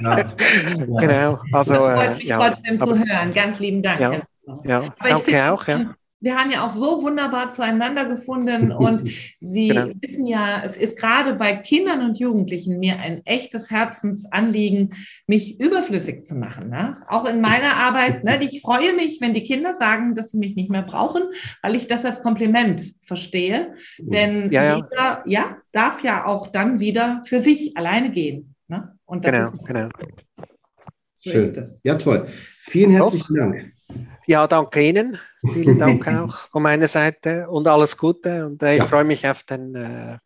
ja, 0.00 0.32
genau. 0.76 1.40
Also, 1.50 1.74
das 1.74 1.94
freut 1.94 2.10
äh, 2.10 2.14
mich 2.14 2.24
ja, 2.24 2.36
trotzdem 2.36 2.80
aber, 2.80 2.86
zu 2.92 2.98
hören. 2.98 3.34
Ganz 3.34 3.58
lieben 3.58 3.82
Dank. 3.82 4.00
Ja, 4.00 4.22
ja. 4.62 4.94
danke 5.00 5.52
auch. 5.52 5.66
Ja 5.66 5.96
wir 6.20 6.36
haben 6.36 6.50
ja 6.50 6.64
auch 6.64 6.70
so 6.70 7.02
wunderbar 7.02 7.50
zueinander 7.50 8.06
gefunden 8.06 8.72
und 8.72 9.02
Sie 9.40 9.68
genau. 9.68 9.92
wissen 10.00 10.26
ja, 10.26 10.62
es 10.64 10.76
ist 10.76 10.98
gerade 10.98 11.34
bei 11.34 11.54
Kindern 11.54 12.02
und 12.02 12.18
Jugendlichen 12.18 12.78
mir 12.78 12.98
ein 12.98 13.24
echtes 13.26 13.70
Herzensanliegen, 13.70 14.94
mich 15.26 15.60
überflüssig 15.60 16.24
zu 16.24 16.34
machen. 16.34 16.70
Ne? 16.70 16.96
Auch 17.08 17.26
in 17.26 17.40
meiner 17.40 17.76
Arbeit. 17.76 18.24
Ne? 18.24 18.42
Ich 18.42 18.62
freue 18.62 18.94
mich, 18.94 19.20
wenn 19.20 19.34
die 19.34 19.44
Kinder 19.44 19.74
sagen, 19.74 20.14
dass 20.14 20.30
sie 20.30 20.38
mich 20.38 20.56
nicht 20.56 20.70
mehr 20.70 20.82
brauchen, 20.82 21.22
weil 21.62 21.76
ich 21.76 21.86
das 21.86 22.04
als 22.04 22.22
Kompliment 22.22 22.94
verstehe. 23.02 23.74
Denn 23.98 24.50
ja, 24.50 24.64
ja. 24.64 24.76
jeder 24.76 25.22
ja, 25.26 25.56
darf 25.72 26.02
ja 26.02 26.26
auch 26.26 26.48
dann 26.48 26.80
wieder 26.80 27.22
für 27.26 27.40
sich 27.40 27.76
alleine 27.76 28.10
gehen. 28.10 28.54
Ne? 28.68 28.96
Und 29.04 29.24
das 29.24 29.34
genau, 29.34 29.48
ist 29.50 29.64
genau. 29.64 29.88
So 31.14 31.30
Schön. 31.30 31.38
ist 31.38 31.56
es. 31.56 31.80
Ja, 31.84 31.96
toll. 31.96 32.28
Vielen 32.68 32.90
herzlichen. 32.90 33.34
Dank. 33.34 33.75
Ja, 34.26 34.46
danke 34.46 34.82
Ihnen. 34.82 35.18
Vielen 35.52 35.78
Dank 35.78 36.06
auch 36.08 36.48
von 36.50 36.62
meiner 36.62 36.88
Seite 36.88 37.48
und 37.48 37.68
alles 37.68 37.96
Gute. 37.96 38.46
Und 38.46 38.62
äh, 38.62 38.74
ich 38.74 38.78
ja. 38.80 38.86
freue 38.86 39.04
mich 39.04 39.26
auf 39.26 39.44
den 39.44 39.74
äh, 39.74 40.18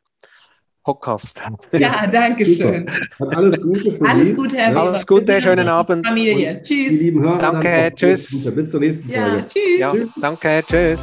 Podcast. 0.83 1.41
Ja, 1.73 2.07
danke 2.13 2.45
schön. 2.45 2.91
Alles 3.19 3.61
Gute 3.61 3.93
für 3.93 4.09
Alles 4.09 4.35
Gute, 4.35 4.57
Herr 4.57 4.73
ja. 4.73 4.83
Alles 4.83 5.07
Gute, 5.07 5.41
schönen 5.41 5.69
Abend. 5.69 6.07
Familie. 6.07 6.57
Und 6.57 6.63
tschüss. 6.63 6.89
Die 6.89 6.97
lieben 6.97 7.23
Hörer, 7.23 7.39
danke, 7.39 7.93
tschüss. 7.95 8.51
Bis 8.55 8.71
zur 8.71 8.81
nächsten 8.81 9.11
Folge. 9.11 9.37
Ja, 9.37 9.43
tschüss. 9.43 9.79
Ja, 9.79 9.91
tschüss. 9.93 10.09
Danke, 10.21 10.63
tschüss. 10.67 11.01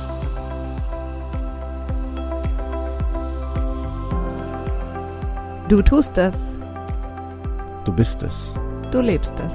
Du 5.69 5.81
tust 5.81 6.17
es. 6.17 6.59
Du 7.85 7.93
bist 7.93 8.23
es. 8.23 8.53
Du 8.91 9.01
lebst 9.01 9.33
es. 9.45 9.53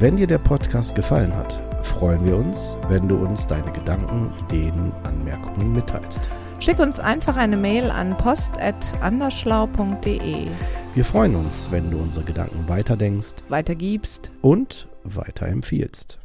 Wenn 0.00 0.16
dir 0.16 0.26
der 0.26 0.38
Podcast 0.38 0.94
gefallen 0.94 1.34
hat, 1.34 1.60
freuen 1.82 2.24
wir 2.24 2.36
uns, 2.36 2.76
wenn 2.88 3.08
du 3.08 3.16
uns 3.16 3.44
deine 3.46 3.70
Gedanken, 3.72 4.32
Ideen, 4.44 4.92
Anmerkungen 5.02 5.72
mitteilst. 5.72 6.20
Schick 6.60 6.78
uns 6.78 7.00
einfach 7.00 7.36
eine 7.36 7.56
Mail 7.56 7.90
an 7.90 8.16
post.anderschlau.de. 8.18 10.46
Wir 10.94 11.04
freuen 11.04 11.34
uns, 11.36 11.68
wenn 11.70 11.90
du 11.90 11.98
unsere 11.98 12.24
Gedanken 12.24 12.68
weiterdenkst, 12.68 13.34
weitergibst 13.48 14.30
und 14.42 14.88
weiterempfiehlst. 15.04 16.19